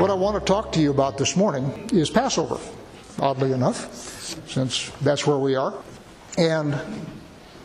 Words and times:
What 0.00 0.08
I 0.08 0.14
want 0.14 0.38
to 0.38 0.40
talk 0.42 0.72
to 0.72 0.80
you 0.80 0.90
about 0.90 1.18
this 1.18 1.36
morning 1.36 1.90
is 1.92 2.08
Passover, 2.08 2.58
oddly 3.18 3.52
enough, 3.52 3.92
since 4.48 4.88
that's 5.02 5.26
where 5.26 5.36
we 5.36 5.56
are. 5.56 5.74
And 6.38 6.74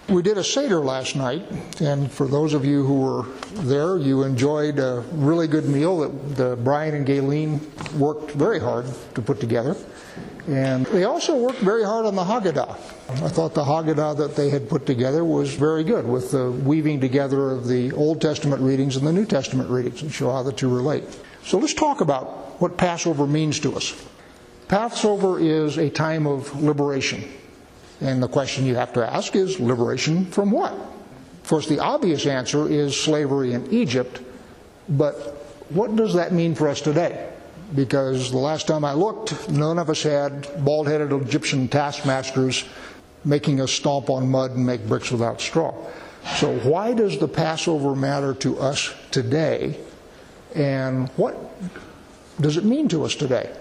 we 0.09 0.21
did 0.21 0.37
a 0.37 0.43
Seder 0.43 0.81
last 0.81 1.15
night, 1.15 1.49
and 1.79 2.11
for 2.11 2.27
those 2.27 2.53
of 2.53 2.65
you 2.65 2.83
who 2.83 2.99
were 2.99 3.23
there, 3.63 3.95
you 3.95 4.23
enjoyed 4.23 4.79
a 4.79 5.05
really 5.13 5.47
good 5.47 5.69
meal 5.69 5.99
that 5.99 6.35
the 6.35 6.57
Brian 6.57 6.93
and 6.93 7.07
Gayleen 7.07 7.61
worked 7.97 8.31
very 8.31 8.59
hard 8.59 8.85
to 9.13 9.21
put 9.21 9.39
together. 9.39 9.77
And 10.49 10.85
they 10.87 11.05
also 11.05 11.37
worked 11.37 11.59
very 11.59 11.85
hard 11.85 12.05
on 12.05 12.15
the 12.15 12.23
Haggadah. 12.25 12.69
I 13.23 13.29
thought 13.29 13.53
the 13.53 13.63
Haggadah 13.63 14.17
that 14.17 14.35
they 14.35 14.49
had 14.49 14.67
put 14.67 14.85
together 14.85 15.23
was 15.23 15.53
very 15.53 15.85
good 15.85 16.05
with 16.05 16.31
the 16.31 16.51
weaving 16.51 16.99
together 16.99 17.51
of 17.51 17.65
the 17.65 17.93
Old 17.93 18.19
Testament 18.19 18.61
readings 18.61 18.97
and 18.97 19.07
the 19.07 19.13
New 19.13 19.25
Testament 19.25 19.69
readings 19.69 20.01
and 20.01 20.11
show 20.11 20.33
how 20.33 20.43
the 20.43 20.51
two 20.51 20.67
relate. 20.67 21.05
So 21.45 21.59
let's 21.59 21.75
talk 21.75 22.01
about 22.01 22.59
what 22.59 22.75
Passover 22.75 23.27
means 23.27 23.59
to 23.59 23.75
us. 23.75 23.93
Passover 24.67 25.39
is 25.39 25.77
a 25.77 25.91
time 25.91 26.25
of 26.25 26.61
liberation. 26.61 27.23
And 28.01 28.21
the 28.21 28.27
question 28.27 28.65
you 28.65 28.75
have 28.75 28.93
to 28.93 29.13
ask 29.13 29.35
is 29.35 29.59
liberation 29.59 30.25
from 30.25 30.49
what? 30.49 30.73
Of 30.73 31.47
course, 31.47 31.67
the 31.67 31.79
obvious 31.79 32.25
answer 32.25 32.67
is 32.67 32.99
slavery 32.99 33.53
in 33.53 33.71
Egypt, 33.71 34.21
but 34.89 35.13
what 35.69 35.95
does 35.95 36.15
that 36.15 36.33
mean 36.33 36.55
for 36.55 36.67
us 36.67 36.81
today? 36.81 37.29
Because 37.75 38.31
the 38.31 38.37
last 38.37 38.67
time 38.67 38.83
I 38.83 38.93
looked, 38.93 39.47
none 39.49 39.77
of 39.77 39.89
us 39.89 40.01
had 40.01 40.65
bald 40.65 40.87
headed 40.87 41.13
Egyptian 41.13 41.67
taskmasters 41.67 42.65
making 43.23 43.61
us 43.61 43.71
stomp 43.71 44.09
on 44.09 44.29
mud 44.29 44.51
and 44.51 44.65
make 44.65 44.87
bricks 44.87 45.11
without 45.11 45.41
straw. 45.41 45.75
So, 46.37 46.57
why 46.59 46.93
does 46.93 47.19
the 47.19 47.27
Passover 47.27 47.95
matter 47.95 48.33
to 48.35 48.59
us 48.59 48.93
today? 49.11 49.79
And 50.55 51.09
what 51.09 51.37
does 52.39 52.57
it 52.57 52.63
mean 52.63 52.87
to 52.89 53.03
us 53.03 53.13
today? 53.13 53.53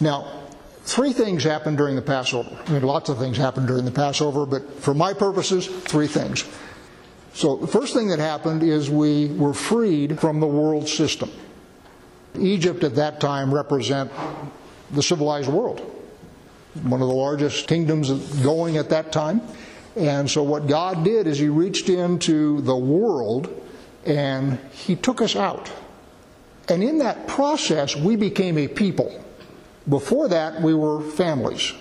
Now, 0.00 0.42
three 0.82 1.12
things 1.12 1.44
happened 1.44 1.78
during 1.78 1.96
the 1.96 2.02
Passover. 2.02 2.50
I 2.66 2.72
mean, 2.72 2.82
lots 2.82 3.08
of 3.08 3.18
things 3.18 3.36
happened 3.36 3.68
during 3.68 3.84
the 3.84 3.92
Passover, 3.92 4.44
but 4.44 4.80
for 4.80 4.92
my 4.92 5.14
purposes, 5.14 5.66
three 5.66 6.08
things. 6.08 6.44
So, 7.32 7.56
the 7.56 7.66
first 7.66 7.94
thing 7.94 8.08
that 8.08 8.18
happened 8.18 8.62
is 8.62 8.90
we 8.90 9.28
were 9.28 9.54
freed 9.54 10.18
from 10.18 10.40
the 10.40 10.46
world 10.46 10.88
system. 10.88 11.30
Egypt 12.38 12.82
at 12.82 12.96
that 12.96 13.20
time 13.20 13.54
represent 13.54 14.10
the 14.90 15.02
civilized 15.02 15.48
world, 15.48 15.80
one 16.82 17.00
of 17.00 17.08
the 17.08 17.14
largest 17.14 17.68
kingdoms 17.68 18.10
going 18.42 18.76
at 18.78 18.90
that 18.90 19.12
time. 19.12 19.40
And 19.96 20.30
so, 20.30 20.42
what 20.42 20.66
God 20.66 21.04
did 21.04 21.26
is 21.26 21.38
He 21.38 21.48
reached 21.48 21.88
into 21.88 22.60
the 22.62 22.76
world 22.76 23.48
and 24.04 24.58
He 24.72 24.96
took 24.96 25.20
us 25.20 25.36
out. 25.36 25.70
And 26.68 26.82
in 26.82 26.98
that 26.98 27.26
process, 27.26 27.94
we 27.94 28.16
became 28.16 28.58
a 28.58 28.68
people. 28.68 29.24
Before 29.88 30.28
that, 30.28 30.60
we 30.60 30.74
were 30.74 31.00
families. 31.00 31.72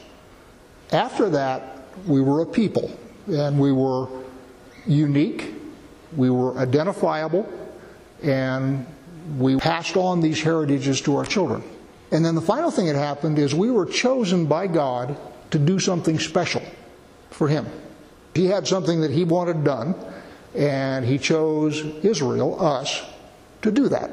After 0.92 1.30
that, 1.32 1.80
we 2.06 2.22
were 2.22 2.42
a 2.42 2.46
people. 2.46 2.92
And 3.28 3.60
we 3.60 3.72
were 3.72 4.08
unique, 4.86 5.54
we 6.16 6.30
were 6.30 6.58
identifiable, 6.58 7.52
and 8.22 8.86
we 9.38 9.58
passed 9.58 9.98
on 9.98 10.22
these 10.22 10.40
heritages 10.42 11.02
to 11.02 11.18
our 11.18 11.26
children. 11.26 11.64
And 12.12 12.24
then 12.24 12.36
the 12.36 12.42
final 12.42 12.70
thing 12.70 12.86
that 12.86 12.96
happened 12.96 13.40
is 13.40 13.56
we 13.56 13.72
were 13.72 13.86
chosen 13.86 14.46
by 14.46 14.68
God 14.68 15.18
to 15.52 15.58
do 15.58 15.80
something 15.80 16.20
special 16.20 16.62
for 17.32 17.48
Him. 17.48 17.66
He 18.36 18.46
had 18.46 18.68
something 18.68 19.02
that 19.02 19.12
He 19.12 19.24
wanted 19.24 19.64
done, 19.64 19.96
and 20.54 21.04
He 21.04 21.18
chose 21.18 21.82
Israel, 22.04 22.64
us, 22.64 23.02
to 23.64 23.72
do 23.72 23.90
that. 23.90 24.12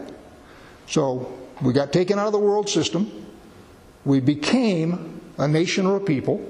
So 0.93 1.33
we 1.63 1.73
got 1.73 1.91
taken 1.91 2.19
out 2.19 2.27
of 2.27 2.33
the 2.33 2.39
world 2.39 2.69
system. 2.69 3.27
We 4.05 4.21
became 4.21 5.23
a 5.39 5.49
nation 5.49 5.87
or 5.87 5.97
a 5.97 6.01
people, 6.01 6.47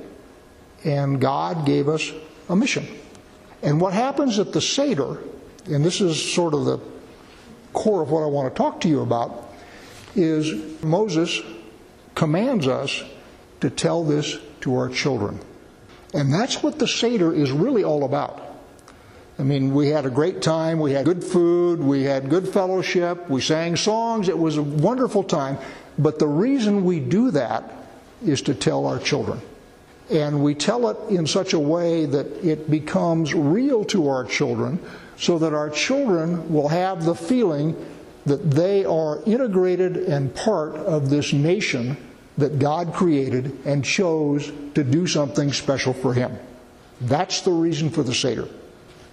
and 0.82 1.20
God 1.20 1.64
gave 1.64 1.88
us 1.88 2.10
a 2.48 2.56
mission. 2.56 2.88
And 3.62 3.80
what 3.80 3.92
happens 3.92 4.40
at 4.40 4.52
the 4.52 4.60
Seder, 4.60 5.18
and 5.66 5.84
this 5.84 6.00
is 6.00 6.20
sort 6.34 6.54
of 6.54 6.64
the 6.64 6.80
core 7.72 8.02
of 8.02 8.10
what 8.10 8.24
I 8.24 8.26
want 8.26 8.52
to 8.52 8.58
talk 8.58 8.80
to 8.80 8.88
you 8.88 9.02
about, 9.02 9.48
is 10.16 10.82
Moses 10.82 11.40
commands 12.16 12.66
us 12.66 13.04
to 13.60 13.70
tell 13.70 14.02
this 14.02 14.38
to 14.62 14.74
our 14.74 14.88
children. 14.88 15.38
And 16.14 16.34
that's 16.34 16.64
what 16.64 16.80
the 16.80 16.88
Seder 16.88 17.32
is 17.32 17.52
really 17.52 17.84
all 17.84 18.02
about. 18.02 18.51
I 19.42 19.44
mean, 19.44 19.74
we 19.74 19.88
had 19.88 20.06
a 20.06 20.10
great 20.10 20.40
time. 20.40 20.78
We 20.78 20.92
had 20.92 21.04
good 21.04 21.24
food. 21.24 21.80
We 21.80 22.04
had 22.04 22.30
good 22.30 22.48
fellowship. 22.48 23.28
We 23.28 23.40
sang 23.40 23.74
songs. 23.74 24.28
It 24.28 24.38
was 24.38 24.56
a 24.56 24.62
wonderful 24.62 25.24
time. 25.24 25.58
But 25.98 26.20
the 26.20 26.28
reason 26.28 26.84
we 26.84 27.00
do 27.00 27.32
that 27.32 27.88
is 28.24 28.40
to 28.42 28.54
tell 28.54 28.86
our 28.86 29.00
children. 29.00 29.40
And 30.12 30.44
we 30.44 30.54
tell 30.54 30.88
it 30.90 30.96
in 31.12 31.26
such 31.26 31.54
a 31.54 31.58
way 31.58 32.06
that 32.06 32.26
it 32.46 32.70
becomes 32.70 33.34
real 33.34 33.84
to 33.86 34.08
our 34.08 34.22
children 34.22 34.78
so 35.16 35.40
that 35.40 35.52
our 35.52 35.70
children 35.70 36.48
will 36.52 36.68
have 36.68 37.04
the 37.04 37.16
feeling 37.16 37.74
that 38.26 38.48
they 38.48 38.84
are 38.84 39.24
integrated 39.26 39.96
and 39.96 40.32
part 40.36 40.76
of 40.76 41.10
this 41.10 41.32
nation 41.32 41.96
that 42.38 42.60
God 42.60 42.94
created 42.94 43.58
and 43.64 43.84
chose 43.84 44.52
to 44.76 44.84
do 44.84 45.08
something 45.08 45.52
special 45.52 45.92
for 45.92 46.14
Him. 46.14 46.38
That's 47.00 47.40
the 47.40 47.50
reason 47.50 47.90
for 47.90 48.04
the 48.04 48.14
Seder. 48.14 48.48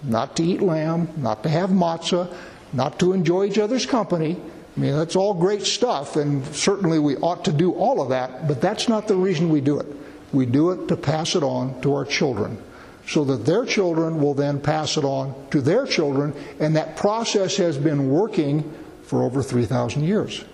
Not 0.02 0.36
to 0.36 0.42
eat 0.42 0.62
lamb, 0.62 1.08
not 1.16 1.42
to 1.42 1.48
have 1.48 1.70
matzah, 1.70 2.32
not 2.72 2.98
to 3.00 3.12
enjoy 3.12 3.46
each 3.46 3.58
other's 3.58 3.86
company. 3.86 4.40
I 4.76 4.80
mean, 4.80 4.96
that's 4.96 5.16
all 5.16 5.34
great 5.34 5.62
stuff, 5.62 6.16
and 6.16 6.46
certainly 6.54 6.98
we 6.98 7.16
ought 7.16 7.44
to 7.44 7.52
do 7.52 7.72
all 7.72 8.00
of 8.00 8.10
that, 8.10 8.46
but 8.46 8.60
that's 8.60 8.88
not 8.88 9.08
the 9.08 9.16
reason 9.16 9.50
we 9.50 9.60
do 9.60 9.80
it. 9.80 9.86
We 10.32 10.46
do 10.46 10.70
it 10.70 10.86
to 10.88 10.96
pass 10.96 11.34
it 11.34 11.42
on 11.42 11.80
to 11.82 11.94
our 11.94 12.04
children 12.04 12.62
so 13.06 13.24
that 13.24 13.44
their 13.44 13.64
children 13.64 14.20
will 14.20 14.34
then 14.34 14.60
pass 14.60 14.96
it 14.96 15.04
on 15.04 15.34
to 15.50 15.60
their 15.60 15.86
children, 15.86 16.32
and 16.60 16.76
that 16.76 16.96
process 16.96 17.56
has 17.56 17.76
been 17.76 18.08
working 18.08 18.72
for 19.02 19.24
over 19.24 19.42
3,000 19.42 20.04
years. 20.04 20.44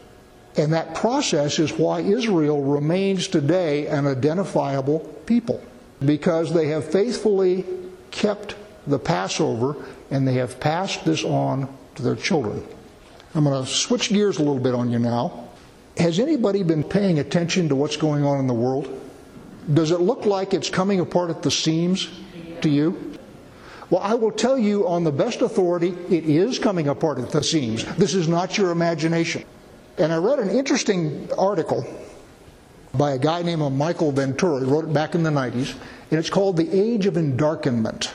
And 0.56 0.72
that 0.72 0.94
process 0.94 1.58
is 1.58 1.72
why 1.74 2.00
Israel 2.00 2.62
remains 2.62 3.28
today 3.28 3.86
an 3.88 4.06
identifiable 4.06 5.00
people, 5.26 5.62
because 6.04 6.54
they 6.54 6.68
have 6.68 6.90
faithfully 6.90 7.66
kept 8.10 8.56
the 8.86 8.98
Passover 8.98 9.76
and 10.10 10.26
they 10.26 10.34
have 10.34 10.60
passed 10.60 11.04
this 11.04 11.24
on 11.24 11.68
to 11.96 12.02
their 12.02 12.16
children. 12.16 12.64
I'm 13.34 13.44
going 13.44 13.64
to 13.64 13.70
switch 13.70 14.08
gears 14.10 14.38
a 14.38 14.42
little 14.42 14.58
bit 14.58 14.74
on 14.74 14.90
you 14.90 14.98
now. 14.98 15.48
Has 15.96 16.18
anybody 16.18 16.62
been 16.62 16.84
paying 16.84 17.18
attention 17.18 17.68
to 17.68 17.76
what's 17.76 17.96
going 17.96 18.24
on 18.24 18.38
in 18.38 18.46
the 18.46 18.54
world? 18.54 19.00
Does 19.72 19.90
it 19.90 20.00
look 20.00 20.26
like 20.26 20.54
it's 20.54 20.70
coming 20.70 21.00
apart 21.00 21.30
at 21.30 21.42
the 21.42 21.50
seams 21.50 22.08
to 22.60 22.68
you? 22.68 23.18
Well, 23.90 24.00
I 24.02 24.14
will 24.14 24.32
tell 24.32 24.58
you 24.58 24.86
on 24.88 25.04
the 25.04 25.12
best 25.12 25.42
authority, 25.42 25.94
it 26.10 26.24
is 26.24 26.58
coming 26.58 26.88
apart 26.88 27.18
at 27.18 27.30
the 27.30 27.42
seams. 27.42 27.84
This 27.96 28.14
is 28.14 28.28
not 28.28 28.58
your 28.58 28.70
imagination. 28.70 29.44
And 29.98 30.12
I 30.12 30.16
read 30.16 30.38
an 30.38 30.50
interesting 30.50 31.28
article 31.38 31.86
by 32.94 33.12
a 33.12 33.18
guy 33.18 33.42
named 33.42 33.72
Michael 33.72 34.12
Ventura. 34.12 34.60
He 34.60 34.66
wrote 34.66 34.84
it 34.84 34.92
back 34.92 35.14
in 35.14 35.22
the 35.22 35.30
90s, 35.30 35.76
and 36.10 36.18
it's 36.18 36.30
called 36.30 36.56
The 36.56 36.70
Age 36.70 37.06
of 37.06 37.14
Endarkenment, 37.14 38.10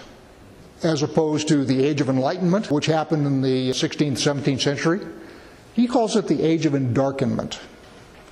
as 0.84 1.03
opposed 1.03 1.47
to 1.50 1.64
the 1.64 1.84
Age 1.84 2.02
of 2.02 2.09
Enlightenment, 2.09 2.72
which 2.72 2.86
happened 2.86 3.25
in 3.28 3.42
the 3.42 3.69
16th, 3.72 4.14
17th 4.14 4.62
century. 4.62 5.00
He 5.74 5.88
calls 5.88 6.16
it 6.16 6.28
the 6.28 6.42
Age 6.42 6.66
of 6.66 6.74
Endarkenment. 6.74 7.59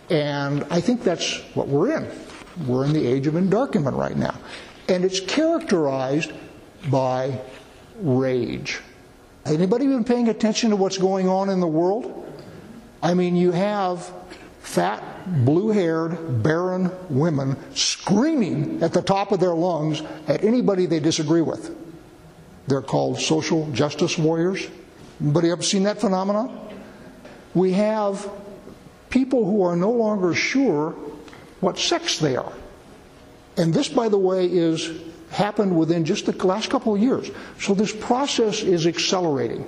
And 0.09 0.65
I 0.69 0.81
think 0.81 1.03
that's 1.03 1.39
what 1.53 1.67
we're 1.67 1.95
in. 1.95 2.09
We're 2.67 2.85
in 2.85 2.93
the 2.93 3.05
Age 3.05 3.27
of 3.27 3.35
Endarkenment 3.35 3.95
right 3.95 4.17
now. 4.17 4.35
And 4.87 5.05
it's 5.05 5.19
characterized 5.19 6.33
by 6.89 7.39
rage. 8.01 8.79
Anybody 9.45 9.87
been 9.87 10.03
paying 10.03 10.29
attention 10.29 10.71
to 10.71 10.75
what's 10.75 10.97
going 10.97 11.27
on 11.27 11.49
in 11.49 11.59
the 11.59 11.67
world? 11.67 12.25
I 13.01 13.13
mean, 13.13 13.35
you 13.35 13.51
have 13.51 14.11
fat, 14.59 15.03
blue 15.45 15.69
haired, 15.69 16.43
barren 16.43 16.91
women 17.09 17.55
screaming 17.73 18.83
at 18.83 18.93
the 18.93 19.01
top 19.01 19.31
of 19.31 19.39
their 19.39 19.53
lungs 19.53 20.01
at 20.27 20.43
anybody 20.43 20.85
they 20.85 20.99
disagree 20.99 21.41
with. 21.41 21.75
They're 22.69 22.83
called 22.83 23.19
social 23.19 23.69
justice 23.71 24.15
warriors. 24.17 24.67
Anybody 25.19 25.49
ever 25.49 25.63
seen 25.63 25.83
that 25.83 25.99
phenomenon? 25.99 26.55
We 27.55 27.73
have 27.73 28.29
people 29.09 29.43
who 29.43 29.63
are 29.63 29.75
no 29.75 29.89
longer 29.89 30.35
sure 30.35 30.91
what 31.61 31.79
sex 31.79 32.19
they 32.19 32.35
are. 32.35 32.53
And 33.57 33.73
this, 33.73 33.89
by 33.89 34.07
the 34.07 34.19
way, 34.19 34.45
is 34.45 35.01
happened 35.31 35.77
within 35.77 36.05
just 36.05 36.27
the 36.27 36.45
last 36.45 36.69
couple 36.69 36.93
of 36.93 37.01
years. 37.01 37.31
So 37.59 37.73
this 37.73 37.91
process 37.91 38.61
is 38.61 38.85
accelerating. 38.85 39.65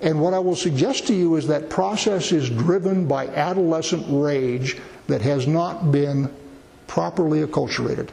And 0.00 0.22
what 0.22 0.32
I 0.32 0.38
will 0.38 0.56
suggest 0.56 1.06
to 1.08 1.14
you 1.14 1.36
is 1.36 1.46
that 1.48 1.68
process 1.68 2.32
is 2.32 2.48
driven 2.48 3.06
by 3.06 3.26
adolescent 3.28 4.06
rage 4.08 4.78
that 5.06 5.20
has 5.20 5.46
not 5.46 5.92
been 5.92 6.34
properly 6.86 7.42
acculturated. 7.42 8.08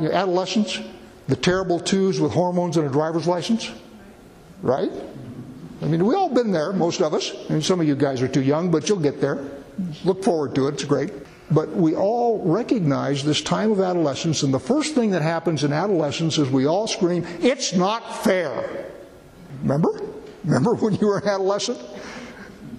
Adolescents, 0.00 0.80
the 1.28 1.36
terrible 1.36 1.80
twos 1.80 2.20
with 2.20 2.32
hormones 2.32 2.76
and 2.76 2.86
a 2.86 2.90
driver's 2.90 3.26
license, 3.26 3.72
right? 4.62 4.90
I 5.82 5.86
mean, 5.86 6.04
we've 6.04 6.16
all 6.16 6.32
been 6.32 6.52
there, 6.52 6.72
most 6.72 7.02
of 7.02 7.12
us. 7.14 7.32
And 7.50 7.64
some 7.64 7.80
of 7.80 7.86
you 7.86 7.96
guys 7.96 8.22
are 8.22 8.28
too 8.28 8.42
young, 8.42 8.70
but 8.70 8.88
you'll 8.88 8.98
get 8.98 9.20
there. 9.20 9.44
look 10.04 10.24
forward 10.24 10.54
to 10.54 10.68
it, 10.68 10.74
it's 10.74 10.84
great. 10.84 11.12
But 11.50 11.68
we 11.70 11.94
all 11.94 12.42
recognize 12.44 13.22
this 13.22 13.42
time 13.42 13.70
of 13.70 13.80
adolescence, 13.80 14.42
and 14.42 14.52
the 14.52 14.60
first 14.60 14.94
thing 14.94 15.10
that 15.12 15.22
happens 15.22 15.64
in 15.64 15.72
adolescence 15.72 16.38
is 16.38 16.50
we 16.50 16.66
all 16.66 16.86
scream, 16.86 17.24
It's 17.40 17.72
not 17.72 18.24
fair. 18.24 18.86
Remember? 19.62 20.00
Remember 20.44 20.74
when 20.82 20.94
you 20.94 21.06
were 21.06 21.18
an 21.18 21.28
adolescent? 21.28 21.78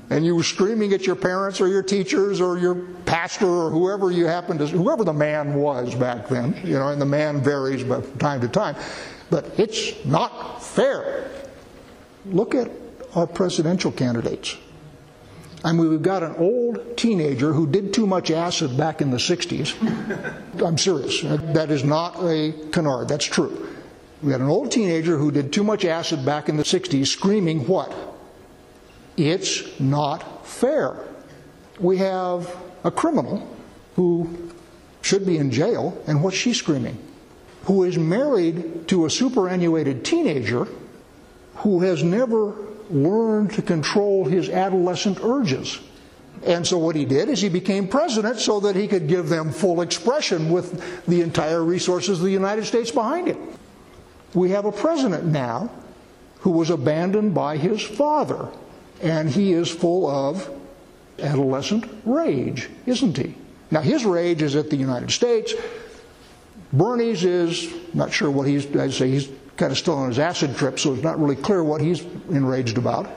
And 0.09 0.25
you 0.25 0.35
were 0.35 0.43
screaming 0.43 0.93
at 0.93 1.05
your 1.05 1.17
parents 1.17 1.59
or 1.59 1.67
your 1.67 1.83
teachers 1.83 2.39
or 2.39 2.57
your 2.57 2.75
pastor 3.05 3.45
or 3.45 3.69
whoever 3.69 4.09
you 4.09 4.25
happened 4.25 4.59
to, 4.59 4.67
whoever 4.67 5.03
the 5.03 5.13
man 5.13 5.55
was 5.55 5.93
back 5.95 6.29
then, 6.29 6.59
you 6.63 6.73
know, 6.73 6.89
and 6.89 7.01
the 7.01 7.05
man 7.05 7.41
varies 7.41 7.81
from 7.83 8.17
time 8.17 8.39
to 8.41 8.47
time. 8.47 8.75
But 9.29 9.59
it's 9.59 10.05
not 10.05 10.63
fair. 10.63 11.29
Look 12.25 12.55
at 12.55 12.71
our 13.15 13.27
presidential 13.27 13.91
candidates. 13.91 14.57
I 15.63 15.73
mean, 15.73 15.89
we've 15.89 16.01
got 16.01 16.23
an 16.23 16.35
old 16.37 16.97
teenager 16.97 17.51
who 17.51 17.67
did 17.67 17.93
too 17.93 18.07
much 18.07 18.31
acid 18.31 18.77
back 18.77 19.01
in 19.01 19.11
the 19.11 19.17
60s. 19.17 19.73
I'm 20.65 20.77
serious. 20.77 21.21
That 21.53 21.71
is 21.71 21.83
not 21.83 22.15
a 22.23 22.53
canard. 22.71 23.09
That's 23.09 23.25
true. 23.25 23.67
We 24.21 24.31
had 24.31 24.41
an 24.41 24.47
old 24.47 24.71
teenager 24.71 25.17
who 25.17 25.31
did 25.31 25.51
too 25.51 25.63
much 25.63 25.83
acid 25.83 26.25
back 26.25 26.47
in 26.47 26.57
the 26.57 26.63
60s 26.63 27.07
screaming 27.07 27.67
what? 27.67 27.93
It's 29.17 29.79
not 29.79 30.47
fair. 30.47 30.95
We 31.79 31.97
have 31.97 32.55
a 32.83 32.91
criminal 32.91 33.55
who 33.95 34.51
should 35.01 35.25
be 35.25 35.37
in 35.37 35.51
jail, 35.51 36.01
and 36.07 36.23
what's 36.23 36.37
she 36.37 36.53
screaming? 36.53 36.97
Who 37.63 37.83
is 37.83 37.97
married 37.97 38.87
to 38.89 39.05
a 39.05 39.09
superannuated 39.09 40.05
teenager 40.05 40.67
who 41.55 41.81
has 41.81 42.03
never 42.03 42.53
learned 42.89 43.51
to 43.53 43.61
control 43.61 44.25
his 44.25 44.49
adolescent 44.49 45.19
urges. 45.21 45.79
And 46.45 46.65
so 46.65 46.77
what 46.77 46.95
he 46.95 47.05
did 47.05 47.29
is 47.29 47.41
he 47.41 47.49
became 47.49 47.87
president 47.87 48.39
so 48.39 48.59
that 48.61 48.75
he 48.75 48.87
could 48.87 49.07
give 49.07 49.27
them 49.27 49.51
full 49.51 49.81
expression 49.81 50.51
with 50.51 51.05
the 51.05 51.21
entire 51.21 51.63
resources 51.63 52.19
of 52.19 52.25
the 52.25 52.31
United 52.31 52.65
States 52.65 52.91
behind 52.91 53.27
him. 53.27 53.37
We 54.33 54.51
have 54.51 54.65
a 54.65 54.71
president 54.71 55.25
now 55.25 55.71
who 56.39 56.51
was 56.51 56.69
abandoned 56.69 57.33
by 57.33 57.57
his 57.57 57.81
father, 57.81 58.49
and 59.01 59.29
he 59.29 59.53
is 59.53 59.69
full 59.69 60.07
of 60.07 60.49
adolescent 61.19 61.85
rage, 62.05 62.69
isn't 62.85 63.17
he? 63.17 63.35
Now, 63.71 63.81
his 63.81 64.05
rage 64.05 64.41
is 64.41 64.55
at 64.55 64.69
the 64.69 64.77
United 64.77 65.11
States. 65.11 65.53
Bernie's 66.71 67.23
is, 67.23 67.73
not 67.93 68.11
sure 68.11 68.29
what 68.29 68.47
he's, 68.47 68.73
I'd 68.75 68.93
say 68.93 69.09
he's 69.09 69.29
kind 69.57 69.71
of 69.71 69.77
still 69.77 69.95
on 69.95 70.09
his 70.09 70.19
acid 70.19 70.55
trip, 70.55 70.79
so 70.79 70.93
it's 70.93 71.03
not 71.03 71.19
really 71.19 71.35
clear 71.35 71.63
what 71.63 71.81
he's 71.81 72.01
enraged 72.29 72.77
about. 72.77 73.09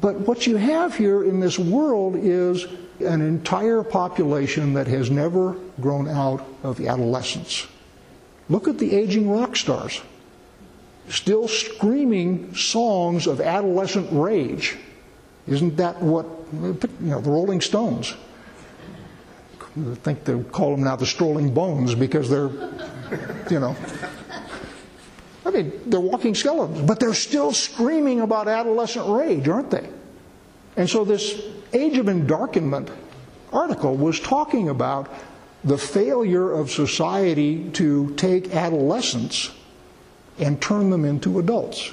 But 0.00 0.20
what 0.20 0.46
you 0.46 0.56
have 0.56 0.96
here 0.96 1.24
in 1.24 1.40
this 1.40 1.58
world 1.58 2.16
is 2.16 2.66
an 3.00 3.20
entire 3.20 3.82
population 3.82 4.74
that 4.74 4.86
has 4.86 5.10
never 5.10 5.56
grown 5.80 6.08
out 6.08 6.46
of 6.62 6.80
adolescence. 6.80 7.66
Look 8.48 8.68
at 8.68 8.78
the 8.78 8.94
aging 8.94 9.30
rock 9.30 9.56
stars, 9.56 10.00
still 11.12 11.46
screaming 11.46 12.54
songs 12.54 13.26
of 13.26 13.40
adolescent 13.40 14.08
rage. 14.12 14.76
Isn't 15.46 15.76
that 15.76 16.00
what, 16.00 16.26
you 16.52 16.78
know, 17.00 17.20
the 17.20 17.30
Rolling 17.30 17.60
Stones? 17.60 18.14
I 19.60 19.94
think 19.96 20.24
they 20.24 20.40
call 20.44 20.72
them 20.72 20.84
now 20.84 20.96
the 20.96 21.06
Strolling 21.06 21.52
Bones 21.52 21.94
because 21.94 22.28
they're, 22.28 22.50
you 23.50 23.60
know, 23.60 23.76
I 25.44 25.50
mean, 25.50 25.72
they're 25.86 26.00
walking 26.00 26.34
skeletons, 26.34 26.82
but 26.82 27.00
they're 27.00 27.14
still 27.14 27.52
screaming 27.52 28.20
about 28.20 28.48
adolescent 28.48 29.08
rage, 29.08 29.48
aren't 29.48 29.70
they? 29.70 29.88
And 30.76 30.88
so 30.88 31.04
this 31.04 31.42
Age 31.72 31.98
of 31.98 32.06
Endarkenment 32.06 32.90
article 33.52 33.96
was 33.96 34.20
talking 34.20 34.68
about 34.68 35.12
the 35.64 35.76
failure 35.76 36.52
of 36.52 36.70
society 36.70 37.70
to 37.70 38.14
take 38.14 38.54
adolescents 38.54 39.50
and 40.38 40.60
turn 40.60 40.90
them 40.90 41.04
into 41.04 41.38
adults. 41.38 41.92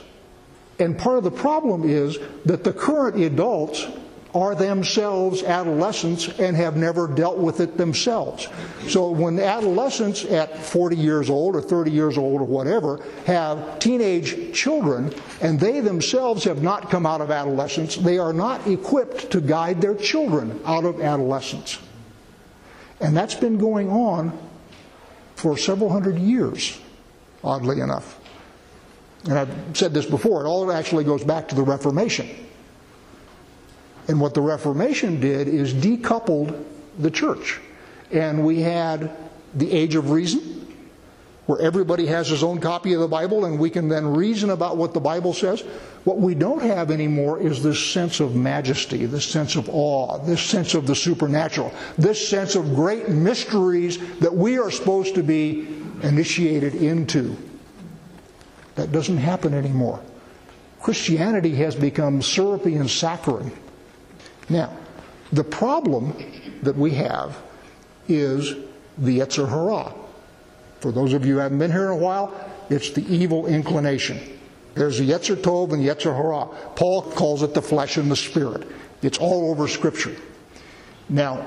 And 0.79 0.97
part 0.97 1.17
of 1.17 1.23
the 1.23 1.31
problem 1.31 1.87
is 1.89 2.17
that 2.45 2.63
the 2.63 2.71
current 2.71 3.21
adults 3.21 3.85
are 4.33 4.53
themselves 4.53 5.41
adolescents 5.43 6.27
and 6.39 6.55
have 6.55 6.77
never 6.77 7.07
dealt 7.07 7.37
with 7.37 7.59
it 7.59 7.77
themselves. 7.77 8.47
So 8.87 9.09
when 9.09 9.39
adolescents 9.39 10.23
at 10.25 10.55
40 10.57 10.95
years 10.95 11.29
old 11.29 11.55
or 11.55 11.61
30 11.61 11.91
years 11.91 12.17
old 12.17 12.41
or 12.41 12.45
whatever 12.45 13.03
have 13.25 13.79
teenage 13.79 14.55
children 14.55 15.13
and 15.41 15.59
they 15.59 15.79
themselves 15.79 16.43
have 16.43 16.61
not 16.61 16.91
come 16.91 17.05
out 17.05 17.21
of 17.21 17.31
adolescence, 17.31 17.95
they 17.95 18.19
are 18.19 18.33
not 18.33 18.65
equipped 18.67 19.31
to 19.31 19.41
guide 19.41 19.81
their 19.81 19.95
children 19.95 20.59
out 20.63 20.85
of 20.85 21.01
adolescence. 21.01 21.79
And 23.01 23.17
that's 23.17 23.35
been 23.35 23.57
going 23.57 23.89
on 23.89 24.37
for 25.35 25.57
several 25.57 25.89
hundred 25.89 26.19
years, 26.19 26.79
oddly 27.43 27.79
enough. 27.79 28.18
And 29.25 29.37
I've 29.37 29.77
said 29.77 29.93
this 29.93 30.05
before, 30.05 30.45
it 30.45 30.47
all 30.47 30.71
actually 30.71 31.03
goes 31.03 31.23
back 31.23 31.49
to 31.49 31.55
the 31.55 31.63
Reformation. 31.63 32.29
And 34.07 34.19
what 34.19 34.33
the 34.33 34.41
Reformation 34.41 35.19
did 35.19 35.47
is 35.47 35.73
decoupled 35.73 36.63
the 36.97 37.11
church. 37.11 37.59
And 38.11 38.45
we 38.45 38.61
had 38.61 39.11
the 39.53 39.71
age 39.71 39.95
of 39.95 40.11
reason, 40.11 40.67
where 41.45 41.59
everybody 41.59 42.05
has 42.05 42.27
his 42.27 42.43
own 42.43 42.59
copy 42.59 42.93
of 42.93 43.01
the 43.01 43.07
Bible 43.07 43.45
and 43.45 43.59
we 43.59 43.69
can 43.69 43.89
then 43.89 44.07
reason 44.07 44.51
about 44.51 44.77
what 44.77 44.93
the 44.93 44.99
Bible 44.99 45.33
says. 45.33 45.61
What 46.03 46.17
we 46.17 46.35
don't 46.35 46.61
have 46.61 46.91
anymore 46.91 47.39
is 47.39 47.61
this 47.61 47.83
sense 47.91 48.19
of 48.19 48.35
majesty, 48.35 49.05
this 49.05 49.25
sense 49.25 49.55
of 49.55 49.67
awe, 49.69 50.19
this 50.19 50.41
sense 50.41 50.75
of 50.75 50.85
the 50.85 50.95
supernatural, 50.95 51.73
this 51.97 52.29
sense 52.29 52.55
of 52.55 52.75
great 52.75 53.09
mysteries 53.09 53.97
that 54.19 54.33
we 54.33 54.59
are 54.59 54.71
supposed 54.71 55.15
to 55.15 55.23
be 55.23 55.67
initiated 56.03 56.75
into. 56.75 57.35
That 58.75 58.91
doesn't 58.91 59.17
happen 59.17 59.53
anymore. 59.53 60.01
Christianity 60.81 61.55
has 61.55 61.75
become 61.75 62.21
syrupy 62.21 62.75
and 62.75 62.89
saccharine. 62.89 63.51
Now, 64.47 64.75
the 65.31 65.43
problem 65.43 66.13
that 66.63 66.75
we 66.75 66.91
have 66.91 67.37
is 68.07 68.55
the 68.97 69.19
Yetzer 69.19 69.47
Hara. 69.47 69.93
For 70.79 70.91
those 70.91 71.13
of 71.13 71.25
you 71.25 71.33
who 71.35 71.39
haven't 71.39 71.59
been 71.59 71.71
here 71.71 71.85
in 71.85 71.91
a 71.91 71.97
while, 71.97 72.33
it's 72.69 72.91
the 72.91 73.05
evil 73.13 73.47
inclination. 73.47 74.39
There's 74.75 74.97
the 74.97 75.09
Yetzer 75.09 75.35
Tov 75.35 75.73
and 75.73 75.83
the 75.83 75.89
Yetzer 75.89 76.15
Hara. 76.15 76.45
Paul 76.75 77.01
calls 77.01 77.43
it 77.43 77.53
the 77.53 77.61
flesh 77.61 77.97
and 77.97 78.09
the 78.09 78.15
spirit. 78.15 78.67
It's 79.01 79.17
all 79.17 79.51
over 79.51 79.67
Scripture. 79.67 80.15
Now, 81.09 81.45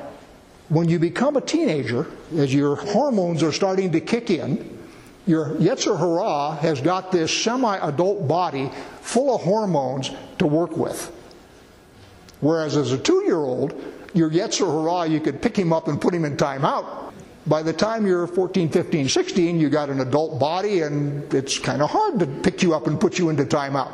when 0.69 0.89
you 0.89 0.99
become 0.99 1.37
a 1.37 1.41
teenager, 1.41 2.07
as 2.37 2.55
your 2.55 2.77
hormones 2.77 3.43
are 3.43 3.53
starting 3.53 3.93
to 3.93 4.01
kick 4.01 4.31
in, 4.31 4.82
your 5.27 5.51
Yetzer 5.51 5.99
Hara 5.99 6.57
has 6.57 6.81
got 6.81 7.13
this 7.13 7.33
semi 7.33 7.77
adult 7.77 8.27
body 8.27 8.71
full 9.01 9.35
of 9.35 9.43
hormones 9.43 10.11
to 10.39 10.47
work 10.47 10.77
with. 10.77 11.13
Whereas 12.41 12.77
as 12.77 12.93
a 12.93 12.99
two 12.99 13.23
year 13.25 13.37
old, 13.37 13.73
your 14.15 14.31
Yetzer 14.31 14.67
Hara, 14.67 15.09
you 15.09 15.21
could 15.21 15.41
pick 15.41 15.57
him 15.57 15.73
up 15.73 15.89
and 15.89 16.01
put 16.01 16.13
him 16.13 16.25
in 16.25 16.37
timeout. 16.37 17.13
By 17.47 17.63
the 17.63 17.73
time 17.73 18.07
you're 18.07 18.27
14, 18.27 18.69
15, 18.69 19.09
16, 19.09 19.59
you 19.59 19.69
got 19.69 19.91
an 19.91 20.01
adult 20.01 20.39
body, 20.39 20.83
and 20.83 21.33
it's 21.35 21.59
kind 21.59 21.83
of 21.83 21.91
hard 21.91 22.21
to 22.21 22.27
pick 22.27 22.63
you 22.63 22.75
up 22.75 22.87
and 22.87 23.01
put 23.01 23.19
you 23.19 23.31
into 23.31 23.45
timeout. 23.45 23.93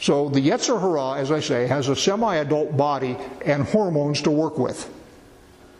So 0.00 0.28
the 0.28 0.40
Yetzer 0.40 0.78
Hara, 0.80 1.20
as 1.20 1.30
I 1.30 1.40
say, 1.40 1.66
has 1.66 1.88
a 1.88 1.96
semi 1.96 2.36
adult 2.36 2.76
body 2.76 3.16
and 3.44 3.64
hormones 3.64 4.22
to 4.22 4.30
work 4.30 4.58
with. 4.58 4.90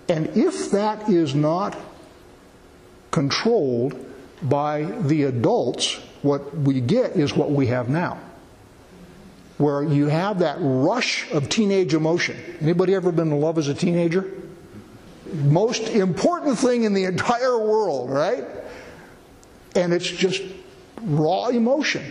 And 0.08 0.28
if 0.36 0.70
that 0.70 1.08
is 1.08 1.34
not 1.34 1.76
controlled 3.10 4.12
by 4.44 4.82
the 4.82 5.24
adults, 5.24 5.94
what 6.22 6.56
we 6.56 6.80
get 6.80 7.12
is 7.16 7.34
what 7.34 7.50
we 7.50 7.66
have 7.66 7.88
now 7.88 8.20
where 9.58 9.84
you 9.84 10.06
have 10.06 10.40
that 10.40 10.56
rush 10.60 11.30
of 11.30 11.48
teenage 11.48 11.94
emotion. 11.94 12.36
Anybody 12.60 12.94
ever 12.94 13.12
been 13.12 13.30
in 13.30 13.40
love 13.40 13.58
as 13.58 13.68
a 13.68 13.74
teenager? 13.74 14.30
Most 15.32 15.88
important 15.88 16.58
thing 16.58 16.84
in 16.84 16.92
the 16.92 17.04
entire 17.04 17.58
world, 17.58 18.10
right? 18.10 18.44
And 19.76 19.92
it's 19.92 20.08
just 20.08 20.42
raw 21.02 21.48
emotion. 21.48 22.04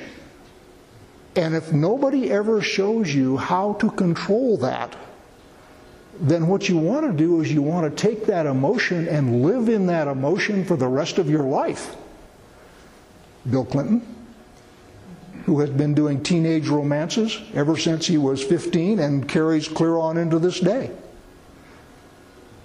And 1.35 1.55
if 1.55 1.73
nobody 1.73 2.31
ever 2.31 2.61
shows 2.61 3.13
you 3.13 3.37
how 3.37 3.73
to 3.73 3.89
control 3.91 4.57
that, 4.57 4.95
then 6.19 6.47
what 6.47 6.69
you 6.69 6.77
want 6.77 7.09
to 7.09 7.17
do 7.17 7.41
is 7.41 7.51
you 7.51 7.61
want 7.61 7.89
to 7.89 8.01
take 8.01 8.27
that 8.27 8.45
emotion 8.45 9.07
and 9.07 9.41
live 9.41 9.67
in 9.67 9.87
that 9.87 10.07
emotion 10.07 10.63
for 10.63 10.77
the 10.77 10.87
rest 10.87 11.17
of 11.17 11.29
your 11.29 11.43
life. 11.43 11.95
Bill 13.49 13.65
Clinton, 13.65 14.01
who 15.45 15.59
has 15.59 15.69
been 15.69 15.93
doing 15.93 16.23
teenage 16.23 16.67
romances 16.67 17.39
ever 17.53 17.77
since 17.77 18.07
he 18.07 18.17
was 18.17 18.43
15 18.43 18.99
and 18.99 19.27
carries 19.27 19.67
clear 19.67 19.97
on 19.97 20.17
into 20.17 20.39
this 20.39 20.59
day. 20.59 20.91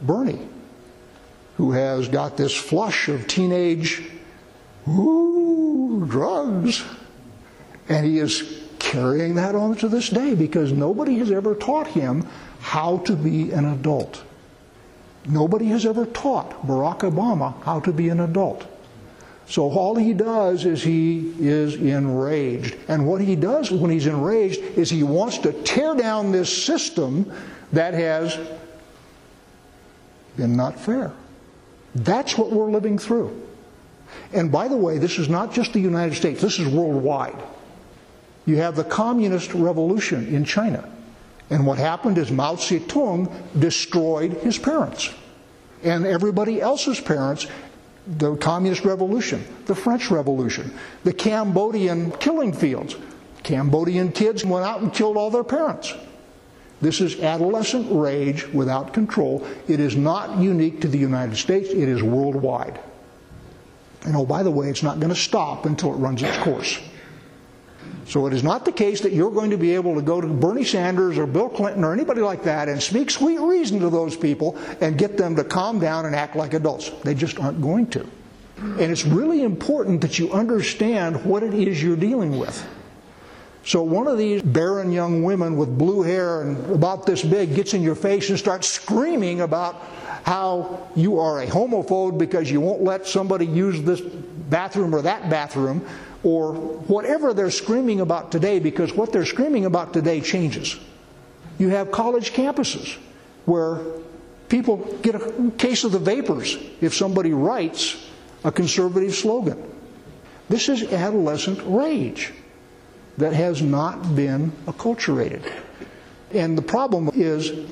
Bernie, 0.01 0.49
who 1.57 1.73
has 1.73 2.09
got 2.09 2.37
this 2.37 2.55
flush 2.55 3.09
of 3.09 3.27
teenage, 3.27 4.03
ooh, 4.89 6.07
drugs. 6.07 6.85
And 7.89 8.07
he 8.07 8.19
is 8.19 8.63
carrying 8.79 9.35
that 9.35 9.55
on 9.55 9.75
to 9.77 9.89
this 9.89 10.09
day 10.09 10.35
because 10.35 10.73
nobody 10.73 11.19
has 11.19 11.33
ever 11.33 11.55
taught 11.55 11.89
him 11.89 12.27
how 12.61 12.99
to 12.99 13.17
be 13.17 13.51
an 13.51 13.65
adult. 13.65 14.23
Nobody 15.27 15.67
has 15.67 15.85
ever 15.85 16.07
taught 16.07 16.67
Barack 16.67 17.01
Obama 17.01 17.61
how 17.65 17.81
to 17.81 17.93
be 17.93 18.09
an 18.09 18.21
adult. 18.21 18.67
So 19.49 19.71
all 19.71 19.97
he 19.97 20.13
does 20.13 20.67
is 20.67 20.83
he 20.83 21.33
is 21.41 21.77
enraged. 21.77 22.77
And 22.89 23.07
what 23.07 23.23
he 23.23 23.35
does 23.35 23.71
when 23.71 23.91
he's 23.91 24.07
enraged 24.07 24.61
is 24.61 24.91
he 24.91 25.03
wants 25.03 25.39
to 25.39 25.53
tear 25.63 25.95
down 25.95 26.33
this 26.33 26.65
system 26.65 27.33
that 27.73 27.95
has 27.95 28.39
been 30.37 30.55
not 30.55 30.79
fair. 30.79 31.13
That's 31.95 32.37
what 32.37 32.53
we're 32.53 32.71
living 32.71 32.99
through. 32.99 33.47
And 34.35 34.53
by 34.53 34.69
the 34.69 34.77
way, 34.77 34.99
this 34.99 35.19
is 35.19 35.31
not 35.31 35.53
just 35.53 35.73
the 35.73 35.81
United 35.81 36.15
States, 36.15 36.43
this 36.43 36.59
is 36.59 36.69
worldwide. 36.69 37.43
You 38.45 38.57
have 38.57 38.77
the 38.77 38.85
communist 38.85 39.55
revolution 39.55 40.27
in 40.27 40.45
China. 40.45 40.89
And 41.49 41.67
what 41.67 41.79
happened 41.79 42.19
is 42.19 42.31
Mao 42.31 42.57
Zedong 42.57 43.33
destroyed 43.59 44.35
his 44.35 44.59
parents 44.59 45.11
and 45.83 46.07
everybody 46.07 46.61
else's 46.61 47.01
parents. 47.01 47.47
The 48.09 48.37
communist 48.37 48.85
revolution, 48.85 49.45
the 49.67 49.75
French 49.75 50.11
Revolution, 50.11 50.73
the 51.05 51.13
Cambodian 51.13 52.11
killing 52.13 52.55
fields. 52.55 52.97
Cambodian 53.43 54.13
kids 54.13 54.45
went 54.45 54.65
out 54.65 54.81
and 54.81 54.93
killed 54.93 55.17
all 55.17 55.31
their 55.31 55.45
parents. 55.45 55.95
This 56.81 57.01
is 57.01 57.21
adolescent 57.21 57.89
rage 57.91 58.47
without 58.49 58.95
control. 58.95 59.47
It 59.67 59.81
is 59.81 59.97
not 59.97 60.39
unique 60.39 60.81
to 60.83 60.89
the 60.89 60.99
United 60.99 61.37
States, 61.37 61.69
it 61.71 61.89
is 61.89 62.03
worldwide. 62.03 62.81
And 64.05 64.17
oh, 64.17 64.25
by 64.25 64.43
the 64.43 64.51
way, 64.51 64.69
it's 64.69 64.83
not 64.83 65.01
going 65.01 65.13
to 65.13 65.21
stop 65.21 65.67
until 65.67 65.93
it 65.93 65.97
runs 65.97 66.23
its 66.23 66.37
course. 66.39 66.79
So 68.09 68.27
it 68.27 68.33
is 68.33 68.43
not 68.43 68.65
the 68.65 68.73
case 68.73 69.03
that 69.03 69.13
you're 69.13 69.31
going 69.31 69.51
to 69.51 69.59
be 69.59 69.75
able 69.75 69.95
to 69.95 70.01
go 70.01 70.19
to 70.19 70.27
Bernie 70.27 70.65
Sanders 70.65 71.19
or 71.19 71.27
Bill 71.27 71.51
Clinton 71.51 71.85
or 71.85 71.93
anybody 71.93 72.23
like 72.23 72.43
that 72.45 72.67
and 72.67 72.83
speak 72.83 73.11
sweet 73.11 73.39
reason 73.39 73.81
to 73.81 73.91
those 73.91 74.17
people 74.17 74.57
and 74.81 74.97
get 74.97 75.19
them 75.19 75.37
to 75.37 75.45
calm 75.45 75.79
down 75.79 76.07
and 76.07 76.17
act 76.17 76.35
like 76.35 76.55
adults. 76.55 76.89
They 77.05 77.15
just 77.15 77.39
aren't 77.39 77.61
going 77.61 77.89
to. 77.89 78.09
And 78.57 78.91
it's 78.91 79.05
really 79.05 79.43
important 79.43 80.01
that 80.01 80.19
you 80.19 80.33
understand 80.33 81.23
what 81.23 81.43
it 81.43 81.53
is 81.53 81.83
you're 81.83 81.97
dealing 81.97 82.39
with. 82.39 82.67
So 83.65 83.83
one 83.83 84.09
of 84.09 84.17
these 84.17 84.41
barren 84.41 84.91
young 84.91 85.23
women 85.23 85.59
with 85.59 85.77
blue 85.77 86.03
hair 86.03 86.41
and 86.41 86.71
about 86.71 87.05
this 87.05 87.23
big 87.23 87.55
gets 87.55 87.75
in 87.75 87.83
your 87.83 87.95
face 87.95 88.31
and 88.31 88.39
starts 88.39 88.69
screaming 88.69 89.43
about 89.43 89.75
how 90.25 90.89
you 90.97 91.19
are 91.19 91.43
a 91.43 91.47
homophobe 91.47 92.17
because 92.17 92.51
you 92.51 92.63
won't 92.63 92.83
let 92.83 93.07
somebody 93.07 93.45
use 93.45 93.83
this 93.83 94.01
bathroom 94.01 94.95
or 94.95 95.03
that 95.03 95.29
bathroom 95.29 95.87
or 96.23 96.53
whatever 96.53 97.33
they're 97.33 97.51
screaming 97.51 98.01
about 98.01 98.33
today 98.33 98.59
because 98.59 98.93
what 98.93 99.13
they're 99.13 99.27
screaming 99.27 99.65
about 99.65 99.93
today 99.93 100.21
changes. 100.21 100.79
You 101.59 101.69
have 101.71 101.91
college 101.91 102.33
campuses 102.33 102.97
where 103.45 103.81
people 104.49 104.77
get 105.03 105.15
a 105.15 105.53
case 105.59 105.85
of 105.85 105.93
the 105.93 105.99
vapors 105.99 106.57
if 106.81 106.95
somebody 106.95 107.33
writes 107.33 108.05
a 108.45 108.53
conservative 108.53 109.15
slogan. 109.15 109.63
This 110.49 110.69
is 110.69 110.83
adolescent 110.93 111.61
rage 111.65 112.33
that 113.19 113.33
has 113.33 113.61
not 113.61 114.15
been 114.15 114.53
acculturated. 114.67 115.53
And 116.33 116.57
the 116.57 116.63
problem 116.63 117.11
is 117.15 117.67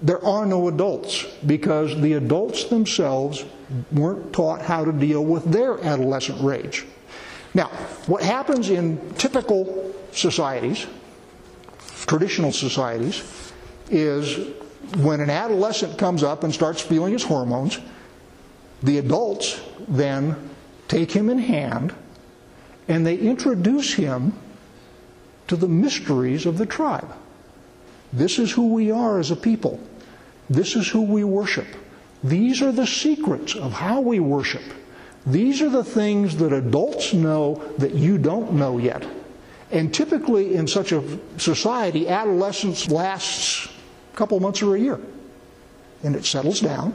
there 0.00 0.24
are 0.24 0.46
no 0.46 0.68
adults 0.68 1.24
because 1.46 2.00
the 2.00 2.14
adults 2.14 2.64
themselves 2.64 3.44
weren't 3.92 4.32
taught 4.32 4.62
how 4.62 4.84
to 4.84 4.92
deal 4.92 5.24
with 5.24 5.44
their 5.44 5.82
adolescent 5.84 6.42
rage. 6.42 6.84
Now, 7.54 7.68
what 8.06 8.22
happens 8.22 8.70
in 8.70 9.14
typical 9.14 9.94
societies, 10.12 10.86
traditional 12.06 12.52
societies, 12.52 13.52
is 13.90 14.54
when 14.96 15.20
an 15.20 15.30
adolescent 15.30 15.98
comes 15.98 16.22
up 16.22 16.44
and 16.44 16.52
starts 16.52 16.80
feeling 16.80 17.12
his 17.12 17.22
hormones, 17.22 17.78
the 18.82 18.98
adults 18.98 19.60
then 19.88 20.50
take 20.88 21.10
him 21.10 21.30
in 21.30 21.38
hand 21.38 21.94
and 22.88 23.06
they 23.06 23.16
introduce 23.16 23.94
him 23.94 24.32
to 25.46 25.56
the 25.56 25.68
mysteries 25.68 26.46
of 26.46 26.58
the 26.58 26.66
tribe. 26.66 27.12
This 28.12 28.38
is 28.38 28.50
who 28.50 28.72
we 28.72 28.90
are 28.90 29.18
as 29.18 29.30
a 29.30 29.36
people. 29.36 29.80
This 30.50 30.76
is 30.76 30.88
who 30.88 31.02
we 31.02 31.24
worship. 31.24 31.66
These 32.24 32.62
are 32.62 32.72
the 32.72 32.86
secrets 32.86 33.54
of 33.54 33.72
how 33.72 34.00
we 34.00 34.20
worship. 34.20 34.62
These 35.26 35.62
are 35.62 35.68
the 35.68 35.84
things 35.84 36.36
that 36.38 36.52
adults 36.52 37.12
know 37.12 37.62
that 37.78 37.94
you 37.94 38.18
don't 38.18 38.54
know 38.54 38.78
yet. 38.78 39.06
And 39.70 39.92
typically 39.94 40.54
in 40.54 40.66
such 40.66 40.92
a 40.92 41.02
society, 41.38 42.08
adolescence 42.08 42.90
lasts 42.90 43.68
a 44.12 44.16
couple 44.16 44.38
months 44.40 44.62
or 44.62 44.76
a 44.76 44.80
year. 44.80 45.00
And 46.02 46.16
it 46.16 46.24
settles 46.24 46.60
down. 46.60 46.94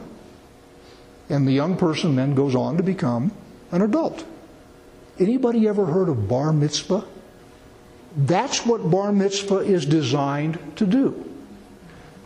And 1.30 1.46
the 1.46 1.52
young 1.52 1.76
person 1.76 2.16
then 2.16 2.34
goes 2.34 2.54
on 2.54 2.76
to 2.76 2.82
become 2.82 3.32
an 3.72 3.82
adult. 3.82 4.24
Anybody 5.18 5.66
ever 5.66 5.86
heard 5.86 6.08
of 6.08 6.28
bar 6.28 6.52
mitzvah? 6.52 7.04
That's 8.16 8.64
what 8.64 8.90
bar 8.90 9.12
mitzvah 9.12 9.58
is 9.58 9.84
designed 9.84 10.58
to 10.76 10.86
do. 10.86 11.24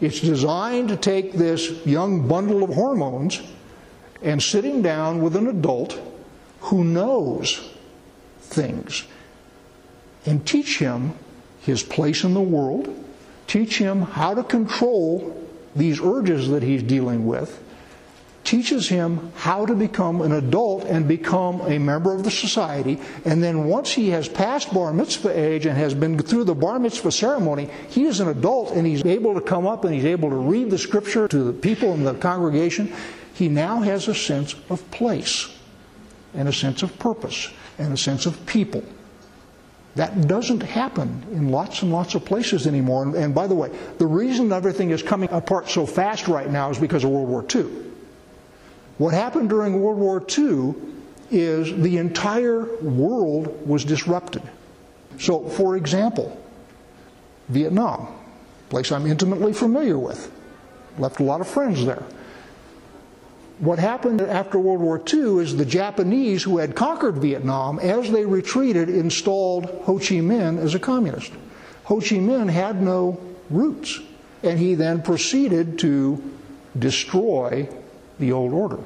It's 0.01 0.21
designed 0.21 0.89
to 0.89 0.97
take 0.97 1.33
this 1.33 1.87
young 1.87 2.27
bundle 2.29 2.63
of 2.63 2.71
hormones 2.71 3.41
and 4.23 4.43
sitting 4.43 4.83
down 4.83 5.23
with 5.23 5.37
an 5.37 5.49
adult 5.49 6.01
who 6.61 6.85
knows 6.85 7.71
things 8.41 9.05
and 10.27 10.47
teach 10.47 10.79
him 10.79 11.15
his 11.63 11.83
place 11.83 12.25
in 12.25 12.35
the 12.35 12.41
world, 12.41 12.89
teach 13.47 13.79
him 13.79 14.03
how 14.03 14.35
to 14.35 14.43
control 14.43 15.39
these 15.75 16.01
urges 16.01 16.49
that 16.51 16.63
he's 16.63 16.83
dealing 16.83 17.27
with, 17.27 17.63
teaches 18.45 18.89
him 18.89 19.33
how 19.37 19.65
to 19.65 19.75
become 19.75 20.21
an 20.21 20.33
adult 20.33 20.85
and 20.85 21.07
become 21.07 21.61
a 21.63 21.79
member 21.79 22.13
of 22.13 22.25
the 22.25 22.31
society. 22.31 23.01
And 23.25 23.43
then 23.43 23.65
once 23.65 23.93
he 23.93 24.11
has 24.11 24.29
passed 24.29 24.75
bar 24.75 24.93
mitzvah 24.93 25.39
age 25.39 25.67
and 25.67 25.77
has 25.77 25.95
been 25.95 26.19
through 26.19 26.45
the 26.45 26.55
bar 26.55 26.79
mitzvah 26.79 27.13
ceremony, 27.13 27.71
he 27.89 28.05
is 28.05 28.21
an 28.21 28.29
adult 28.29 28.73
and 28.73 28.87
he's 28.87 29.05
able 29.05 29.35
to 29.35 29.41
come 29.41 29.67
up 29.67 29.85
and 29.85 29.95
he's 29.95 30.05
able 30.05 30.31
to 30.31 30.37
read 30.37 30.71
the 30.71 30.79
scripture 30.79 31.29
to 31.29 31.45
the 31.45 31.53
people 31.53 31.95
in 31.95 32.05
the 32.05 32.15
congregation 32.15 32.93
he 33.35 33.49
now 33.49 33.81
has 33.81 34.09
a 34.09 34.15
sense 34.15 34.55
of 34.69 34.89
place 34.91 35.49
and 36.35 36.49
a 36.49 36.53
sense 36.53 36.83
of 36.83 36.99
purpose 36.99 37.51
and 37.79 37.93
a 37.93 37.97
sense 37.97 38.27
of 38.27 38.45
people. 38.47 38.85
That 39.95 40.27
doesn't 40.27 40.63
happen 40.63 41.23
in 41.33 41.51
lots 41.51 41.83
and 41.83 41.93
lots 41.93 42.15
of 42.15 42.25
places 42.25 42.67
anymore. 42.67 43.03
And, 43.03 43.15
and, 43.15 43.35
by 43.35 43.47
the 43.47 43.55
way, 43.55 43.71
the 43.99 44.07
reason 44.07 44.51
everything 44.51 44.91
is 44.91 45.03
coming 45.03 45.29
apart 45.31 45.69
so 45.69 45.85
fast 45.85 46.29
right 46.29 46.51
now 46.51 46.71
is 46.71 46.79
because 46.79 47.05
of 47.05 47.11
World 47.11 47.29
War 47.29 47.45
II. 47.55 47.67
What 48.97 49.13
happened 49.13 49.51
during 49.51 49.81
World 49.81 49.99
War 49.99 50.25
II 50.39 50.75
is 51.31 51.75
the 51.83 51.99
entire 51.99 52.65
world 52.77 53.67
was 53.67 53.85
disrupted. 53.85 54.43
So, 55.19 55.47
for 55.49 55.77
example, 55.77 56.39
Vietnam, 57.49 58.09
place 58.71 58.93
I'm 58.93 59.07
intimately 59.07 59.53
familiar 59.53 59.99
with, 59.99 60.31
left 60.99 61.21
a 61.21 61.23
lot 61.23 61.41
of 61.41 61.49
friends 61.49 61.85
there 61.85 62.03
what 63.63 63.79
happened 63.79 64.21
after 64.21 64.59
World 64.59 64.81
War 64.81 65.01
II 65.01 65.39
is 65.39 65.57
the 65.57 65.65
Japanese 65.65 66.43
who 66.43 66.59
had 66.59 66.75
conquered 66.75 67.19
Vietnam, 67.19 67.79
as 67.79 68.11
they 68.11 68.27
retreated, 68.27 68.89
installed 68.89 69.67
Ho 69.85 69.99
Chi 69.99 70.17
Minh 70.17 70.59
as 70.59 70.75
a 70.75 70.81
communist. 70.81 71.31
Ho 71.85 72.01
Chi 72.01 72.17
Minh 72.17 72.51
had 72.51 72.83
no 72.83 73.21
roots, 73.51 74.01
and 74.43 74.59
he 74.59 74.75
then 74.75 75.01
proceeded 75.01 75.79
to 75.79 76.21
destroy 76.77 77.69
the 78.19 78.33
old 78.33 78.53
order. 78.53 78.81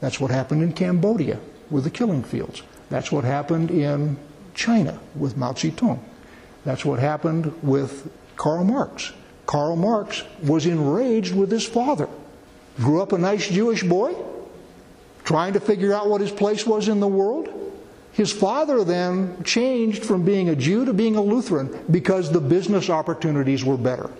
That's 0.00 0.18
what 0.18 0.30
happened 0.30 0.62
in 0.62 0.72
Cambodia 0.72 1.38
with 1.68 1.84
the 1.84 1.90
killing 1.90 2.22
fields. 2.22 2.62
That's 2.88 3.12
what 3.12 3.24
happened 3.24 3.70
in 3.70 4.16
China 4.54 4.98
with 5.14 5.36
Mao 5.36 5.52
Zedong. 5.52 6.00
That's 6.64 6.86
what 6.86 7.00
happened 7.00 7.52
with 7.62 8.10
Karl 8.36 8.64
Marx. 8.64 9.12
Karl 9.44 9.76
Marx 9.76 10.22
was 10.42 10.64
enraged 10.64 11.34
with 11.34 11.50
his 11.50 11.66
father 11.66 12.08
Grew 12.76 13.00
up 13.00 13.12
a 13.12 13.18
nice 13.18 13.48
Jewish 13.48 13.82
boy, 13.82 14.14
trying 15.24 15.52
to 15.52 15.60
figure 15.60 15.92
out 15.92 16.08
what 16.08 16.20
his 16.20 16.32
place 16.32 16.66
was 16.66 16.88
in 16.88 17.00
the 17.00 17.08
world. 17.08 17.48
His 18.12 18.32
father 18.32 18.84
then 18.84 19.42
changed 19.42 20.04
from 20.04 20.24
being 20.24 20.48
a 20.48 20.56
Jew 20.56 20.84
to 20.84 20.92
being 20.92 21.16
a 21.16 21.22
Lutheran 21.22 21.84
because 21.90 22.30
the 22.30 22.40
business 22.40 22.90
opportunities 22.90 23.64
were 23.64 23.76
better 23.76 24.10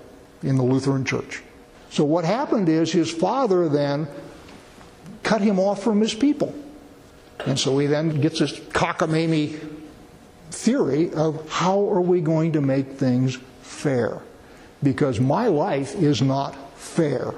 in 0.43 0.57
the 0.57 0.63
Lutheran 0.63 1.05
church. 1.05 1.43
So 1.91 2.05
what 2.05 2.25
happened 2.25 2.69
is 2.69 2.91
his 2.91 3.11
father 3.11 3.69
then 3.69 4.09
cut 5.23 5.41
him 5.41 5.61
off 5.61 5.83
from 5.83 6.01
his 6.01 6.13
people. 6.13 6.55
And 7.47 7.59
so 7.59 7.79
he 7.79 7.87
then 7.87 8.21
gets 8.21 8.41
this 8.41 8.59
cockamamie 8.59 9.59
theory 10.51 11.13
of 11.13 11.49
how 11.49 11.89
are 11.91 12.01
we 12.01 12.21
going 12.21 12.53
to 12.53 12.61
make 12.61 12.93
things 12.93 13.39
fair? 13.63 14.23
Because 14.83 15.21
my 15.21 15.47
life 15.47 15.95
is 15.95 16.21
not 16.21 16.57
fair 16.79 17.35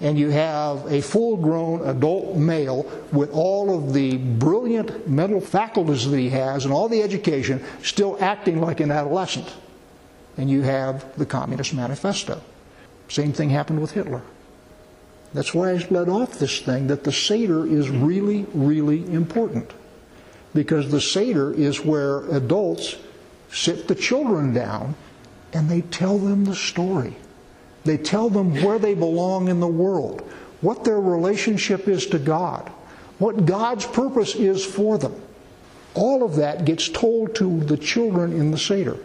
and 0.00 0.18
you 0.18 0.30
have 0.30 0.90
a 0.90 1.00
full 1.00 1.36
grown 1.36 1.86
adult 1.88 2.36
male 2.36 2.82
with 3.12 3.30
all 3.32 3.76
of 3.76 3.92
the 3.92 4.16
brilliant 4.16 5.08
mental 5.08 5.40
faculties 5.40 6.08
that 6.10 6.18
he 6.18 6.30
has 6.30 6.64
and 6.64 6.74
all 6.74 6.88
the 6.88 7.02
education 7.02 7.64
still 7.82 8.16
acting 8.20 8.60
like 8.60 8.80
an 8.80 8.90
adolescent. 8.90 9.52
And 10.36 10.50
you 10.50 10.62
have 10.62 11.16
the 11.16 11.26
Communist 11.26 11.74
Manifesto. 11.74 12.42
Same 13.08 13.32
thing 13.32 13.50
happened 13.50 13.80
with 13.80 13.92
Hitler. 13.92 14.22
That's 15.32 15.54
why 15.54 15.70
I 15.70 15.86
led 15.90 16.08
off 16.08 16.38
this 16.38 16.60
thing 16.60 16.88
that 16.88 17.04
the 17.04 17.12
Seder 17.12 17.66
is 17.66 17.88
really, 17.90 18.46
really 18.52 19.04
important. 19.12 19.70
Because 20.54 20.90
the 20.90 21.00
Seder 21.00 21.52
is 21.52 21.84
where 21.84 22.24
adults 22.30 22.96
sit 23.50 23.86
the 23.86 23.94
children 23.94 24.52
down 24.52 24.94
and 25.52 25.68
they 25.68 25.82
tell 25.82 26.18
them 26.18 26.44
the 26.44 26.54
story. 26.54 27.16
They 27.84 27.98
tell 27.98 28.30
them 28.30 28.54
where 28.62 28.78
they 28.78 28.94
belong 28.94 29.48
in 29.48 29.60
the 29.60 29.66
world, 29.66 30.22
what 30.60 30.84
their 30.84 31.00
relationship 31.00 31.86
is 31.86 32.06
to 32.06 32.18
God, 32.18 32.68
what 33.18 33.46
God's 33.46 33.86
purpose 33.86 34.34
is 34.34 34.64
for 34.64 34.98
them. 34.98 35.20
All 35.94 36.24
of 36.24 36.36
that 36.36 36.64
gets 36.64 36.88
told 36.88 37.34
to 37.36 37.60
the 37.60 37.76
children 37.76 38.32
in 38.32 38.50
the 38.50 38.58
Seder. 38.58 38.96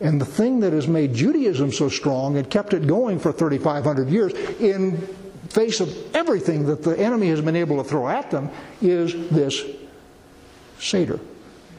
And 0.00 0.20
the 0.20 0.26
thing 0.26 0.60
that 0.60 0.72
has 0.72 0.86
made 0.86 1.14
Judaism 1.14 1.72
so 1.72 1.88
strong 1.88 2.36
and 2.36 2.48
kept 2.48 2.74
it 2.74 2.86
going 2.86 3.18
for 3.18 3.32
3,500 3.32 4.08
years, 4.08 4.32
in 4.60 4.98
face 5.48 5.80
of 5.80 6.14
everything 6.14 6.66
that 6.66 6.82
the 6.82 6.98
enemy 6.98 7.28
has 7.28 7.40
been 7.40 7.56
able 7.56 7.82
to 7.82 7.88
throw 7.88 8.08
at 8.08 8.30
them, 8.30 8.50
is 8.80 9.12
this 9.30 9.62
Seder, 10.78 11.18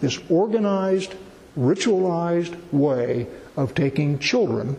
this 0.02 0.20
organized, 0.30 1.14
ritualized 1.58 2.56
way 2.72 3.28
of 3.56 3.74
taking 3.76 4.20
children 4.20 4.78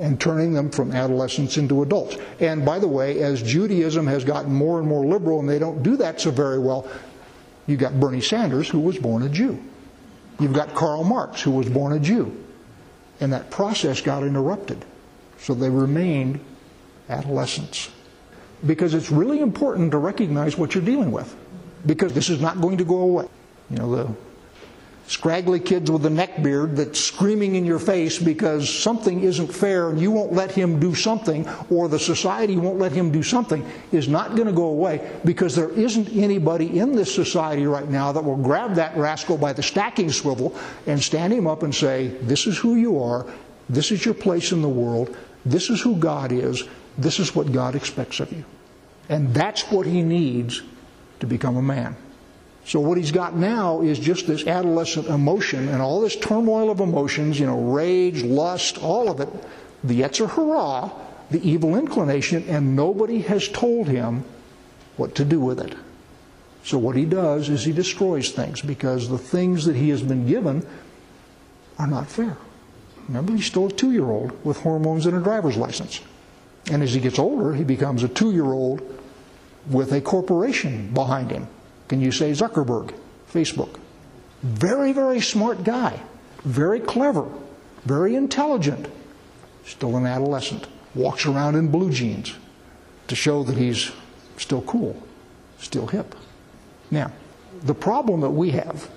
and 0.00 0.18
turning 0.18 0.54
them 0.54 0.70
from 0.70 0.92
adolescents 0.92 1.58
into 1.58 1.82
adults. 1.82 2.16
And 2.40 2.64
by 2.64 2.78
the 2.78 2.88
way, 2.88 3.20
as 3.22 3.42
Judaism 3.42 4.06
has 4.06 4.24
gotten 4.24 4.52
more 4.52 4.78
and 4.78 4.88
more 4.88 5.04
liberal 5.04 5.40
and 5.40 5.48
they 5.48 5.58
don't 5.58 5.82
do 5.82 5.96
that 5.98 6.20
so 6.20 6.30
very 6.30 6.58
well, 6.58 6.90
you've 7.66 7.80
got 7.80 8.00
Bernie 8.00 8.22
Sanders, 8.22 8.68
who 8.68 8.80
was 8.80 8.98
born 8.98 9.22
a 9.22 9.28
Jew. 9.28 9.62
You've 10.40 10.54
got 10.54 10.74
Karl 10.74 11.04
Marx, 11.04 11.42
who 11.42 11.50
was 11.50 11.68
born 11.68 11.92
a 11.92 12.00
Jew. 12.00 12.34
And 13.20 13.34
that 13.34 13.50
process 13.50 14.00
got 14.00 14.22
interrupted. 14.22 14.82
So 15.38 15.52
they 15.52 15.68
remained 15.68 16.40
adolescents. 17.10 17.90
Because 18.64 18.94
it's 18.94 19.10
really 19.10 19.40
important 19.40 19.90
to 19.90 19.98
recognize 19.98 20.56
what 20.56 20.74
you're 20.74 20.84
dealing 20.84 21.12
with. 21.12 21.36
Because 21.84 22.14
this 22.14 22.30
is 22.30 22.40
not 22.40 22.60
going 22.60 22.78
to 22.78 22.84
go 22.84 23.00
away. 23.00 23.28
You 23.68 23.76
know, 23.76 23.96
the 23.96 24.14
scraggly 25.10 25.58
kids 25.58 25.90
with 25.90 26.06
a 26.06 26.10
neck 26.10 26.40
beard 26.40 26.76
that's 26.76 27.00
screaming 27.00 27.56
in 27.56 27.64
your 27.64 27.80
face 27.80 28.16
because 28.16 28.72
something 28.72 29.24
isn't 29.24 29.52
fair 29.52 29.90
and 29.90 30.00
you 30.00 30.08
won't 30.08 30.32
let 30.32 30.52
him 30.52 30.78
do 30.78 30.94
something 30.94 31.48
or 31.68 31.88
the 31.88 31.98
society 31.98 32.56
won't 32.56 32.78
let 32.78 32.92
him 32.92 33.10
do 33.10 33.20
something 33.20 33.68
is 33.90 34.06
not 34.06 34.36
going 34.36 34.46
to 34.46 34.52
go 34.52 34.66
away 34.66 35.10
because 35.24 35.56
there 35.56 35.70
isn't 35.70 36.08
anybody 36.10 36.78
in 36.78 36.92
this 36.92 37.12
society 37.12 37.66
right 37.66 37.88
now 37.88 38.12
that 38.12 38.22
will 38.22 38.36
grab 38.36 38.72
that 38.72 38.96
rascal 38.96 39.36
by 39.36 39.52
the 39.52 39.60
stacking 39.60 40.12
swivel 40.12 40.56
and 40.86 41.02
stand 41.02 41.32
him 41.32 41.48
up 41.48 41.64
and 41.64 41.74
say, 41.74 42.06
This 42.22 42.46
is 42.46 42.56
who 42.56 42.76
you 42.76 43.02
are, 43.02 43.26
this 43.68 43.90
is 43.90 44.04
your 44.04 44.14
place 44.14 44.52
in 44.52 44.62
the 44.62 44.68
world, 44.68 45.16
this 45.44 45.70
is 45.70 45.80
who 45.80 45.96
God 45.96 46.30
is, 46.30 46.68
this 46.98 47.18
is 47.18 47.34
what 47.34 47.50
God 47.50 47.74
expects 47.74 48.20
of 48.20 48.30
you. 48.30 48.44
And 49.08 49.34
that's 49.34 49.72
what 49.72 49.86
he 49.86 50.02
needs 50.02 50.62
to 51.18 51.26
become 51.26 51.56
a 51.56 51.62
man. 51.62 51.96
So 52.70 52.78
what 52.78 52.98
he's 52.98 53.10
got 53.10 53.34
now 53.34 53.80
is 53.80 53.98
just 53.98 54.28
this 54.28 54.46
adolescent 54.46 55.08
emotion 55.08 55.66
and 55.66 55.82
all 55.82 56.00
this 56.00 56.14
turmoil 56.14 56.70
of 56.70 56.78
emotions, 56.78 57.40
you 57.40 57.46
know, 57.46 57.60
rage, 57.60 58.22
lust, 58.22 58.78
all 58.78 59.10
of 59.10 59.18
it, 59.18 59.28
the 59.82 60.02
Yetzer 60.02 60.30
Hara, 60.30 60.92
the 61.32 61.42
evil 61.42 61.76
inclination, 61.76 62.44
and 62.46 62.76
nobody 62.76 63.22
has 63.22 63.48
told 63.48 63.88
him 63.88 64.22
what 64.96 65.16
to 65.16 65.24
do 65.24 65.40
with 65.40 65.58
it. 65.58 65.74
So 66.62 66.78
what 66.78 66.94
he 66.94 67.06
does 67.06 67.48
is 67.48 67.64
he 67.64 67.72
destroys 67.72 68.30
things 68.30 68.62
because 68.62 69.08
the 69.08 69.18
things 69.18 69.64
that 69.64 69.74
he 69.74 69.88
has 69.88 70.04
been 70.04 70.28
given 70.28 70.64
are 71.76 71.88
not 71.88 72.06
fair. 72.06 72.36
Remember, 73.08 73.32
he's 73.32 73.46
still 73.46 73.66
a 73.66 73.72
two 73.72 73.90
year 73.90 74.08
old 74.08 74.44
with 74.44 74.58
hormones 74.58 75.06
and 75.06 75.16
a 75.16 75.20
driver's 75.20 75.56
license. 75.56 76.02
And 76.70 76.84
as 76.84 76.94
he 76.94 77.00
gets 77.00 77.18
older, 77.18 77.52
he 77.52 77.64
becomes 77.64 78.04
a 78.04 78.08
two 78.08 78.30
year 78.30 78.52
old 78.52 78.80
with 79.68 79.92
a 79.92 80.00
corporation 80.00 80.94
behind 80.94 81.32
him 81.32 81.48
can 81.90 82.00
you 82.00 82.12
say 82.12 82.30
Zuckerberg, 82.30 82.94
Facebook? 83.32 83.80
Very, 84.44 84.92
very 84.92 85.20
smart 85.20 85.64
guy, 85.64 86.00
very 86.44 86.78
clever, 86.78 87.26
very 87.84 88.14
intelligent, 88.14 88.86
still 89.66 89.96
an 89.96 90.06
adolescent, 90.06 90.68
walks 90.94 91.26
around 91.26 91.56
in 91.56 91.68
blue 91.68 91.90
jeans 91.90 92.32
to 93.08 93.16
show 93.16 93.42
that 93.42 93.56
he's 93.56 93.90
still 94.36 94.62
cool, 94.62 95.02
still 95.58 95.88
hip. 95.88 96.14
Now, 96.92 97.10
the 97.62 97.74
problem 97.74 98.20
that 98.20 98.30
we 98.30 98.52
have 98.52 98.88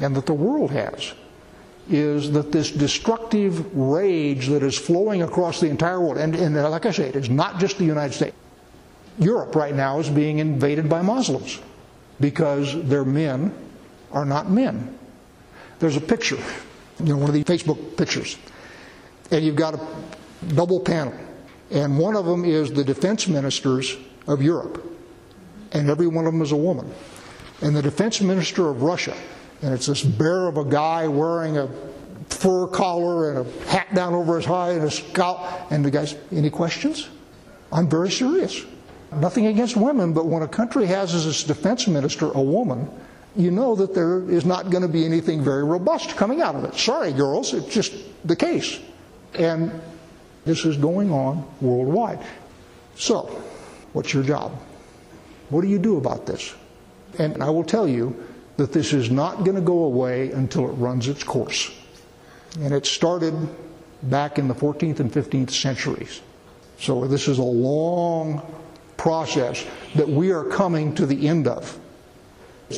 and 0.00 0.14
that 0.14 0.26
the 0.26 0.34
world 0.34 0.70
has 0.70 1.12
is 1.90 2.30
that 2.30 2.52
this 2.52 2.70
destructive 2.70 3.76
rage 3.76 4.46
that 4.46 4.62
is 4.62 4.78
flowing 4.78 5.22
across 5.22 5.58
the 5.58 5.68
entire 5.68 6.00
world, 6.00 6.18
and, 6.18 6.36
and 6.36 6.54
like 6.54 6.86
I 6.86 6.92
say, 6.92 7.08
it 7.08 7.16
is 7.16 7.28
not 7.28 7.58
just 7.58 7.78
the 7.78 7.84
United 7.84 8.14
States. 8.14 8.36
Europe 9.18 9.56
right 9.56 9.74
now 9.74 9.98
is 9.98 10.08
being 10.08 10.38
invaded 10.38 10.88
by 10.88 11.02
Muslims 11.02 11.58
because 12.20 12.82
their 12.84 13.04
men 13.04 13.54
are 14.12 14.24
not 14.24 14.50
men. 14.50 14.98
There's 15.78 15.96
a 15.96 16.00
picture, 16.00 16.38
you 17.00 17.06
know, 17.06 17.16
one 17.16 17.28
of 17.28 17.34
the 17.34 17.44
Facebook 17.44 17.96
pictures, 17.96 18.38
and 19.30 19.44
you've 19.44 19.56
got 19.56 19.74
a 19.74 19.86
double 20.54 20.80
panel, 20.80 21.14
and 21.70 21.98
one 21.98 22.16
of 22.16 22.24
them 22.24 22.44
is 22.44 22.72
the 22.72 22.84
defense 22.84 23.28
ministers 23.28 23.96
of 24.26 24.42
Europe, 24.42 24.82
and 25.72 25.90
every 25.90 26.06
one 26.06 26.26
of 26.26 26.32
them 26.32 26.42
is 26.42 26.52
a 26.52 26.56
woman. 26.56 26.90
And 27.60 27.74
the 27.74 27.82
defense 27.82 28.20
minister 28.20 28.68
of 28.68 28.82
Russia, 28.82 29.16
and 29.62 29.72
it's 29.72 29.86
this 29.86 30.02
bear 30.02 30.46
of 30.46 30.56
a 30.58 30.64
guy 30.64 31.08
wearing 31.08 31.58
a 31.58 31.68
fur 32.28 32.66
collar 32.66 33.30
and 33.30 33.46
a 33.46 33.66
hat 33.66 33.94
down 33.94 34.14
over 34.14 34.36
his 34.36 34.44
head 34.44 34.76
and 34.76 34.84
a 34.84 34.90
scalp. 34.90 35.40
And 35.70 35.84
the 35.84 35.90
guy's, 35.90 36.14
any 36.32 36.50
questions? 36.50 37.08
I'm 37.72 37.88
very 37.88 38.10
serious. 38.10 38.64
Nothing 39.20 39.46
against 39.46 39.76
women, 39.76 40.12
but 40.12 40.26
when 40.26 40.42
a 40.42 40.48
country 40.48 40.86
has 40.86 41.14
as 41.14 41.26
its 41.26 41.42
defense 41.42 41.86
minister 41.86 42.30
a 42.32 42.42
woman, 42.42 42.88
you 43.34 43.50
know 43.50 43.74
that 43.76 43.94
there 43.94 44.28
is 44.30 44.44
not 44.44 44.70
going 44.70 44.82
to 44.82 44.88
be 44.88 45.04
anything 45.04 45.42
very 45.42 45.64
robust 45.64 46.16
coming 46.16 46.40
out 46.40 46.54
of 46.54 46.64
it. 46.64 46.74
Sorry, 46.74 47.12
girls, 47.12 47.52
it's 47.52 47.72
just 47.72 47.94
the 48.24 48.36
case. 48.36 48.80
And 49.34 49.80
this 50.44 50.64
is 50.64 50.76
going 50.76 51.10
on 51.10 51.46
worldwide. 51.60 52.24
So, 52.96 53.42
what's 53.92 54.14
your 54.14 54.22
job? 54.22 54.52
What 55.50 55.60
do 55.60 55.68
you 55.68 55.78
do 55.78 55.98
about 55.98 56.26
this? 56.26 56.54
And 57.18 57.42
I 57.42 57.50
will 57.50 57.64
tell 57.64 57.86
you 57.86 58.16
that 58.56 58.72
this 58.72 58.92
is 58.92 59.10
not 59.10 59.44
going 59.44 59.54
to 59.54 59.60
go 59.60 59.84
away 59.84 60.30
until 60.32 60.68
it 60.68 60.72
runs 60.72 61.08
its 61.08 61.22
course. 61.22 61.70
And 62.60 62.72
it 62.72 62.86
started 62.86 63.34
back 64.04 64.38
in 64.38 64.48
the 64.48 64.54
14th 64.54 65.00
and 65.00 65.12
15th 65.12 65.50
centuries. 65.50 66.20
So 66.78 67.06
this 67.06 67.28
is 67.28 67.38
a 67.38 67.42
long 67.42 68.40
process 68.96 69.64
that 69.94 70.08
we 70.08 70.32
are 70.32 70.44
coming 70.44 70.94
to 70.94 71.06
the 71.06 71.28
end 71.28 71.46
of. 71.46 71.78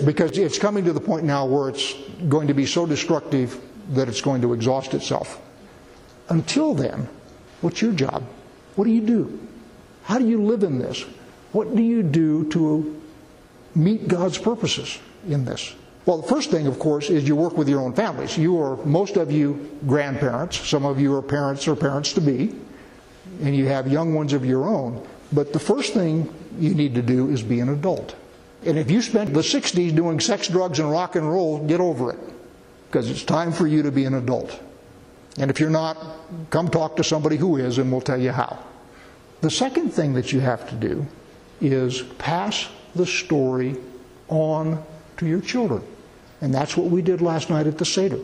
Because 0.04 0.36
it's 0.36 0.58
coming 0.58 0.84
to 0.84 0.92
the 0.92 1.00
point 1.00 1.24
now 1.24 1.46
where 1.46 1.68
it's 1.70 1.94
going 2.28 2.48
to 2.48 2.54
be 2.54 2.66
so 2.66 2.84
destructive 2.84 3.60
that 3.90 4.08
it's 4.08 4.20
going 4.20 4.42
to 4.42 4.52
exhaust 4.52 4.92
itself. 4.94 5.40
Until 6.28 6.74
then, 6.74 7.08
what's 7.62 7.80
your 7.80 7.92
job? 7.92 8.22
What 8.76 8.84
do 8.84 8.90
you 8.90 9.00
do? 9.00 9.48
How 10.02 10.18
do 10.18 10.26
you 10.26 10.42
live 10.42 10.62
in 10.62 10.78
this? 10.78 11.04
What 11.52 11.74
do 11.74 11.82
you 11.82 12.02
do 12.02 12.50
to 12.50 13.00
meet 13.74 14.08
God's 14.08 14.36
purposes 14.36 14.98
in 15.26 15.44
this? 15.44 15.74
Well, 16.04 16.18
the 16.18 16.28
first 16.28 16.50
thing, 16.50 16.66
of 16.66 16.78
course, 16.78 17.10
is 17.10 17.26
you 17.28 17.36
work 17.36 17.56
with 17.56 17.68
your 17.68 17.80
own 17.80 17.92
families. 17.94 18.38
You 18.38 18.58
are, 18.60 18.76
most 18.84 19.16
of 19.16 19.30
you, 19.30 19.70
grandparents. 19.86 20.66
Some 20.66 20.84
of 20.86 21.00
you 21.00 21.14
are 21.14 21.22
parents 21.22 21.68
or 21.68 21.76
parents 21.76 22.12
to 22.14 22.20
be. 22.20 22.54
And 23.42 23.54
you 23.54 23.66
have 23.66 23.88
young 23.88 24.14
ones 24.14 24.32
of 24.32 24.44
your 24.44 24.66
own. 24.66 25.06
But 25.32 25.52
the 25.52 25.58
first 25.58 25.94
thing 25.94 26.32
you 26.58 26.74
need 26.74 26.94
to 26.94 27.02
do 27.02 27.30
is 27.30 27.42
be 27.42 27.60
an 27.60 27.68
adult. 27.68 28.14
And 28.64 28.78
if 28.78 28.90
you 28.90 29.02
spent 29.02 29.34
the 29.34 29.40
60s 29.40 29.94
doing 29.94 30.20
sex, 30.20 30.48
drugs, 30.48 30.80
and 30.80 30.90
rock 30.90 31.16
and 31.16 31.30
roll, 31.30 31.64
get 31.66 31.80
over 31.80 32.12
it. 32.12 32.18
Because 32.88 33.10
it's 33.10 33.22
time 33.22 33.52
for 33.52 33.66
you 33.66 33.82
to 33.82 33.92
be 33.92 34.04
an 34.04 34.14
adult. 34.14 34.58
And 35.38 35.50
if 35.50 35.60
you're 35.60 35.70
not, 35.70 35.96
come 36.50 36.68
talk 36.68 36.96
to 36.96 37.04
somebody 37.04 37.36
who 37.36 37.56
is, 37.56 37.78
and 37.78 37.92
we'll 37.92 38.00
tell 38.00 38.20
you 38.20 38.32
how. 38.32 38.58
The 39.40 39.50
second 39.50 39.90
thing 39.90 40.14
that 40.14 40.32
you 40.32 40.40
have 40.40 40.68
to 40.70 40.74
do 40.74 41.06
is 41.60 42.02
pass 42.18 42.68
the 42.94 43.06
story 43.06 43.76
on 44.28 44.82
to 45.18 45.26
your 45.26 45.40
children. 45.40 45.82
And 46.40 46.52
that's 46.52 46.76
what 46.76 46.86
we 46.86 47.02
did 47.02 47.20
last 47.20 47.50
night 47.50 47.66
at 47.66 47.78
the 47.78 47.84
Seder. 47.84 48.20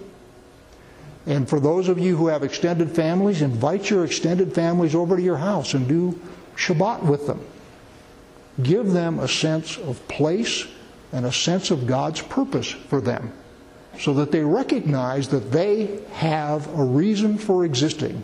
And 1.26 1.48
for 1.48 1.60
those 1.60 1.88
of 1.88 1.98
you 1.98 2.16
who 2.16 2.26
have 2.28 2.42
extended 2.42 2.90
families, 2.90 3.42
invite 3.42 3.90
your 3.90 4.04
extended 4.04 4.54
families 4.54 4.94
over 4.94 5.16
to 5.16 5.22
your 5.22 5.36
house 5.36 5.74
and 5.74 5.88
do 5.88 6.20
Shabbat 6.56 7.02
with 7.02 7.26
them. 7.26 7.44
Give 8.62 8.92
them 8.92 9.18
a 9.18 9.28
sense 9.28 9.76
of 9.78 10.06
place 10.08 10.66
and 11.12 11.26
a 11.26 11.32
sense 11.32 11.70
of 11.70 11.86
God's 11.86 12.22
purpose 12.22 12.70
for 12.70 13.00
them 13.00 13.32
so 13.98 14.12
that 14.14 14.32
they 14.32 14.42
recognize 14.42 15.28
that 15.28 15.52
they 15.52 16.00
have 16.12 16.66
a 16.78 16.84
reason 16.84 17.38
for 17.38 17.64
existing. 17.64 18.22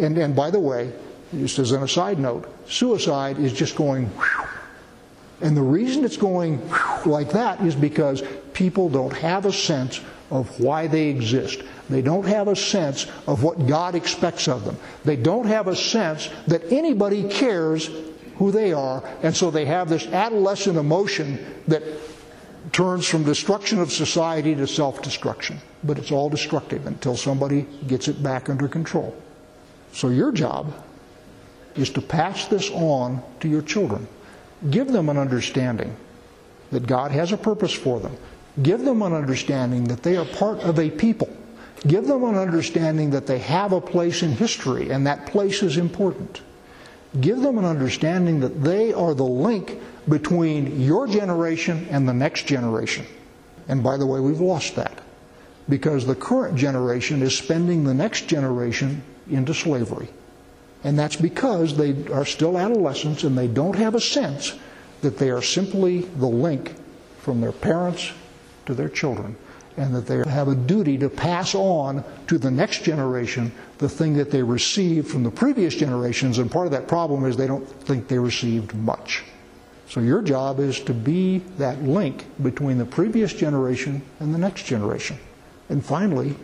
And, 0.00 0.18
and 0.18 0.34
by 0.34 0.50
the 0.50 0.60
way, 0.60 0.92
just 1.32 1.58
as 1.58 1.72
an 1.72 1.82
aside 1.82 2.18
note, 2.18 2.52
suicide 2.68 3.38
is 3.38 3.52
just 3.52 3.76
going 3.76 4.06
whew. 4.06 4.46
And 5.42 5.56
the 5.56 5.62
reason 5.62 6.04
it's 6.04 6.16
going 6.16 6.62
like 7.04 7.30
that 7.32 7.60
is 7.62 7.74
because 7.74 8.22
people 8.52 8.88
don't 8.88 9.12
have 9.12 9.44
a 9.44 9.52
sense 9.52 10.00
of 10.32 10.58
why 10.58 10.86
they 10.86 11.08
exist. 11.08 11.62
They 11.90 12.00
don't 12.00 12.26
have 12.26 12.48
a 12.48 12.56
sense 12.56 13.06
of 13.26 13.42
what 13.42 13.66
God 13.66 13.94
expects 13.94 14.48
of 14.48 14.64
them. 14.64 14.78
They 15.04 15.16
don't 15.16 15.46
have 15.46 15.68
a 15.68 15.76
sense 15.76 16.30
that 16.46 16.72
anybody 16.72 17.28
cares 17.28 17.90
who 18.36 18.50
they 18.50 18.72
are, 18.72 19.04
and 19.22 19.36
so 19.36 19.50
they 19.50 19.66
have 19.66 19.90
this 19.90 20.06
adolescent 20.06 20.78
emotion 20.78 21.38
that 21.68 21.82
turns 22.72 23.06
from 23.06 23.24
destruction 23.24 23.78
of 23.78 23.92
society 23.92 24.54
to 24.54 24.66
self 24.66 25.02
destruction. 25.02 25.58
But 25.84 25.98
it's 25.98 26.10
all 26.10 26.30
destructive 26.30 26.86
until 26.86 27.16
somebody 27.16 27.66
gets 27.86 28.08
it 28.08 28.22
back 28.22 28.48
under 28.48 28.68
control. 28.68 29.14
So 29.92 30.08
your 30.08 30.32
job 30.32 30.72
is 31.76 31.90
to 31.90 32.00
pass 32.00 32.48
this 32.48 32.70
on 32.70 33.22
to 33.40 33.48
your 33.48 33.62
children. 33.62 34.08
Give 34.70 34.88
them 34.88 35.10
an 35.10 35.18
understanding 35.18 35.94
that 36.70 36.86
God 36.86 37.10
has 37.10 37.32
a 37.32 37.36
purpose 37.36 37.74
for 37.74 38.00
them. 38.00 38.16
Give 38.60 38.84
them 38.84 39.00
an 39.00 39.14
understanding 39.14 39.84
that 39.84 40.02
they 40.02 40.16
are 40.16 40.26
part 40.26 40.58
of 40.60 40.78
a 40.78 40.90
people. 40.90 41.34
Give 41.86 42.06
them 42.06 42.24
an 42.24 42.36
understanding 42.36 43.10
that 43.10 43.26
they 43.26 43.38
have 43.38 43.72
a 43.72 43.80
place 43.80 44.22
in 44.22 44.32
history 44.32 44.90
and 44.90 45.06
that 45.06 45.26
place 45.26 45.62
is 45.62 45.78
important. 45.78 46.42
Give 47.20 47.40
them 47.40 47.58
an 47.58 47.64
understanding 47.64 48.40
that 48.40 48.62
they 48.62 48.92
are 48.92 49.14
the 49.14 49.24
link 49.24 49.78
between 50.08 50.80
your 50.80 51.06
generation 51.06 51.86
and 51.90 52.08
the 52.08 52.12
next 52.12 52.46
generation. 52.46 53.06
And 53.68 53.82
by 53.82 53.96
the 53.96 54.06
way, 54.06 54.20
we've 54.20 54.40
lost 54.40 54.76
that 54.76 55.00
because 55.68 56.06
the 56.06 56.14
current 56.14 56.56
generation 56.56 57.22
is 57.22 57.36
spending 57.36 57.84
the 57.84 57.94
next 57.94 58.28
generation 58.28 59.02
into 59.30 59.54
slavery. 59.54 60.08
And 60.84 60.98
that's 60.98 61.16
because 61.16 61.76
they 61.76 62.06
are 62.12 62.24
still 62.24 62.58
adolescents 62.58 63.24
and 63.24 63.38
they 63.38 63.46
don't 63.46 63.76
have 63.76 63.94
a 63.94 64.00
sense 64.00 64.58
that 65.00 65.18
they 65.18 65.30
are 65.30 65.42
simply 65.42 66.00
the 66.00 66.26
link 66.26 66.74
from 67.20 67.40
their 67.40 67.52
parents 67.52 68.12
to 68.66 68.74
their 68.74 68.88
children 68.88 69.36
and 69.76 69.94
that 69.94 70.06
they 70.06 70.18
have 70.28 70.48
a 70.48 70.54
duty 70.54 70.98
to 70.98 71.08
pass 71.08 71.54
on 71.54 72.04
to 72.26 72.38
the 72.38 72.50
next 72.50 72.84
generation 72.84 73.50
the 73.78 73.88
thing 73.88 74.14
that 74.14 74.30
they 74.30 74.42
received 74.42 75.08
from 75.08 75.22
the 75.22 75.30
previous 75.30 75.74
generations. 75.74 76.38
And 76.38 76.50
part 76.50 76.66
of 76.66 76.72
that 76.72 76.88
problem 76.88 77.24
is 77.24 77.36
they 77.36 77.46
don't 77.46 77.66
think 77.66 78.08
they 78.08 78.18
received 78.18 78.74
much. 78.74 79.24
So 79.88 80.00
your 80.00 80.22
job 80.22 80.60
is 80.60 80.80
to 80.80 80.94
be 80.94 81.38
that 81.58 81.82
link 81.82 82.26
between 82.42 82.78
the 82.78 82.84
previous 82.84 83.32
generation 83.32 84.02
and 84.20 84.34
the 84.34 84.38
next 84.38 84.64
generation. 84.64 85.18
And 85.68 85.84
finally, 85.84 86.34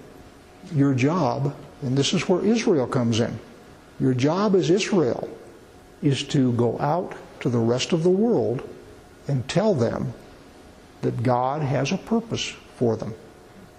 your 0.73 0.95
job, 0.95 1.55
and 1.83 1.97
this 1.97 2.13
is 2.13 2.29
where 2.29 2.45
Israel 2.45 2.87
comes 2.87 3.21
in, 3.21 3.39
your 4.01 4.15
job 4.15 4.55
as 4.55 4.71
Israel 4.71 5.29
is 6.03 6.23
to 6.25 6.53
go 6.53 6.79
out 6.79 7.15
to 7.41 7.49
the 7.49 7.59
rest 7.59 7.93
of 7.93 8.03
the 8.03 8.11
world 8.11 8.69
and 9.29 9.47
tell 9.49 9.75
them 9.75 10.13
that 11.03 11.23
God 11.23 11.63
has 11.63 11.93
a 11.93 11.99
purpose 11.99 12.55
for 12.77 12.97
them. 12.97 13.15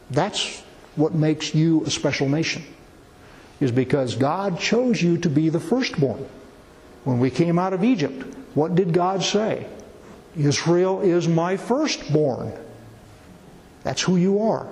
That's 0.10 0.62
what 0.96 1.14
makes 1.14 1.54
you 1.54 1.84
a 1.86 1.90
special 1.90 2.28
nation, 2.28 2.64
is 3.60 3.72
because 3.72 4.16
God 4.16 4.60
chose 4.60 5.02
you 5.02 5.18
to 5.20 5.30
be 5.30 5.50
the 5.50 5.60
firstborn. 5.60 6.28
When 7.04 7.20
we 7.20 7.30
came 7.30 7.58
out 7.58 7.74
of 7.74 7.84
Egypt, 7.84 8.26
what 8.56 8.76
did 8.76 8.94
God 8.94 9.24
say? 9.24 9.68
Israel 10.36 11.02
is 11.02 11.28
my 11.28 11.58
firstborn. 11.58 12.54
That's 13.84 14.02
who 14.02 14.18
you 14.18 14.42
are. 14.42 14.68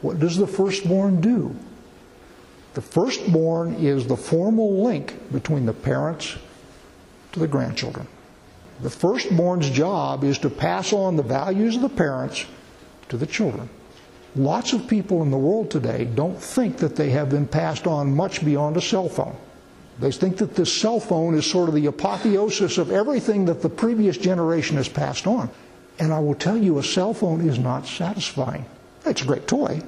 What 0.00 0.18
does 0.18 0.36
the 0.36 0.46
firstborn 0.46 1.20
do? 1.20 1.54
The 2.74 2.80
firstborn 2.80 3.74
is 3.74 4.06
the 4.06 4.16
formal 4.16 4.82
link 4.82 5.32
between 5.32 5.66
the 5.66 5.72
parents 5.72 6.36
to 7.32 7.40
the 7.40 7.48
grandchildren. 7.48 8.06
The 8.82 8.90
firstborn's 8.90 9.68
job 9.68 10.24
is 10.24 10.38
to 10.38 10.50
pass 10.50 10.92
on 10.92 11.16
the 11.16 11.22
values 11.22 11.76
of 11.76 11.82
the 11.82 11.88
parents 11.88 12.46
to 13.10 13.16
the 13.16 13.26
children. 13.26 13.68
Lots 14.36 14.72
of 14.72 14.86
people 14.86 15.22
in 15.22 15.30
the 15.30 15.36
world 15.36 15.70
today 15.70 16.04
don't 16.04 16.40
think 16.40 16.78
that 16.78 16.96
they 16.96 17.10
have 17.10 17.28
been 17.28 17.46
passed 17.46 17.86
on 17.86 18.14
much 18.14 18.44
beyond 18.44 18.76
a 18.76 18.80
cell 18.80 19.08
phone. 19.08 19.36
They 19.98 20.12
think 20.12 20.38
that 20.38 20.54
this 20.54 20.72
cell 20.72 20.98
phone 20.98 21.34
is 21.34 21.44
sort 21.44 21.68
of 21.68 21.74
the 21.74 21.86
apotheosis 21.86 22.78
of 22.78 22.90
everything 22.90 23.44
that 23.46 23.60
the 23.60 23.68
previous 23.68 24.16
generation 24.16 24.76
has 24.76 24.88
passed 24.88 25.26
on. 25.26 25.50
And 25.98 26.12
I 26.12 26.20
will 26.20 26.34
tell 26.34 26.56
you, 26.56 26.78
a 26.78 26.82
cell 26.82 27.12
phone 27.12 27.46
is 27.46 27.58
not 27.58 27.86
satisfying. 27.86 28.64
It's 29.04 29.20
a 29.20 29.26
great 29.26 29.46
toy, 29.46 29.82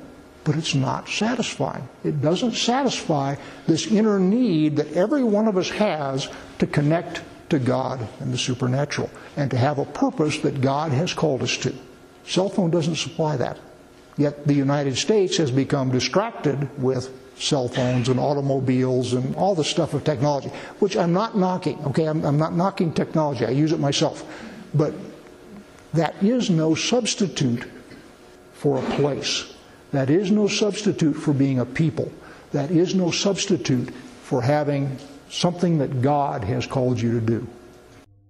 but 0.45 0.57
it's 0.57 0.75
not 0.75 1.09
satisfying. 1.09 1.89
It 2.05 2.21
doesn't 2.21 2.53
satisfy 2.53 3.37
this 3.67 3.87
inner 3.87 4.19
need 4.19 4.77
that 4.77 4.93
every 4.93 5.25
one 5.25 5.49
of 5.49 5.57
us 5.57 5.71
has 5.71 6.29
to 6.59 6.67
connect 6.67 7.23
to 7.53 7.59
God 7.59 8.09
and 8.21 8.33
the 8.33 8.39
supernatural 8.39 9.11
and 9.37 9.51
to 9.51 9.59
have 9.59 9.79
a 9.79 9.85
purpose 9.85 10.39
that 10.39 10.63
God 10.63 10.91
has 10.91 11.13
called 11.13 11.43
us 11.43 11.59
to. 11.59 11.75
Cell 12.27 12.49
phone 12.49 12.71
doesn't 12.71 12.97
supply 12.97 13.37
that. 13.37 13.59
Yet 14.17 14.47
the 14.47 14.55
United 14.55 14.97
States 14.97 15.37
has 15.37 15.51
become 15.51 15.91
distracted 15.91 16.71
with 16.81 17.13
cell 17.39 17.69
phones 17.69 18.09
and 18.09 18.19
automobiles 18.19 19.13
and 19.13 19.37
all 19.37 19.55
the 19.55 19.65
stuff 19.65 19.93
of 19.93 20.03
technology, 20.03 20.49
which 20.79 20.97
I'm 20.97 21.13
not 21.13 21.37
knocking, 21.37 21.79
okay? 21.87 22.07
I'm, 22.07 22.25
I'm 22.25 22.39
not 22.39 22.55
knocking 22.55 22.93
technology, 22.95 23.45
I 23.45 23.51
use 23.51 23.73
it 23.73 23.81
myself. 23.81 24.25
But 24.73 24.95
that 25.93 26.23
is 26.23 26.49
no 26.49 26.75
substitute 26.75 27.69
for 28.55 28.79
a 28.79 28.91
place. 28.97 29.53
That 29.93 30.09
is 30.09 30.31
no 30.31 30.49
substitute 30.49 31.15
for 31.15 31.35
being 31.35 31.59
a 31.59 31.67
people. 31.67 32.11
That 32.53 32.71
is 32.71 32.95
no 32.95 33.11
substitute 33.11 33.91
for 34.23 34.41
having 34.41 34.97
something 35.33 35.79
that 35.79 36.03
God 36.03 36.45
has 36.45 36.67
called 36.67 37.01
you 37.01 37.19
to 37.19 37.21
do. 37.21 37.47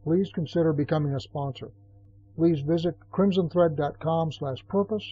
Please 0.04 0.30
consider 0.32 0.72
becoming 0.72 1.14
a 1.14 1.20
sponsor. 1.20 1.70
Please 2.36 2.60
visit 2.60 2.96
crimsonthread.com 3.12 4.32
slash 4.32 4.58
purpose 4.68 5.04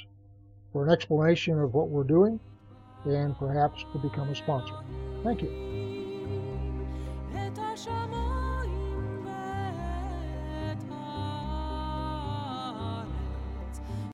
for 0.73 0.85
an 0.85 0.93
explanation 0.93 1.59
of 1.59 1.75
what 1.75 1.89
we're 1.89 2.05
doing 2.05 2.39
and 3.05 3.37
perhaps 3.39 3.85
to 3.93 3.99
become 3.99 4.31
a 4.31 4.35
sponsor. 4.35 4.75
Thank 5.25 5.43
you. 5.43 5.70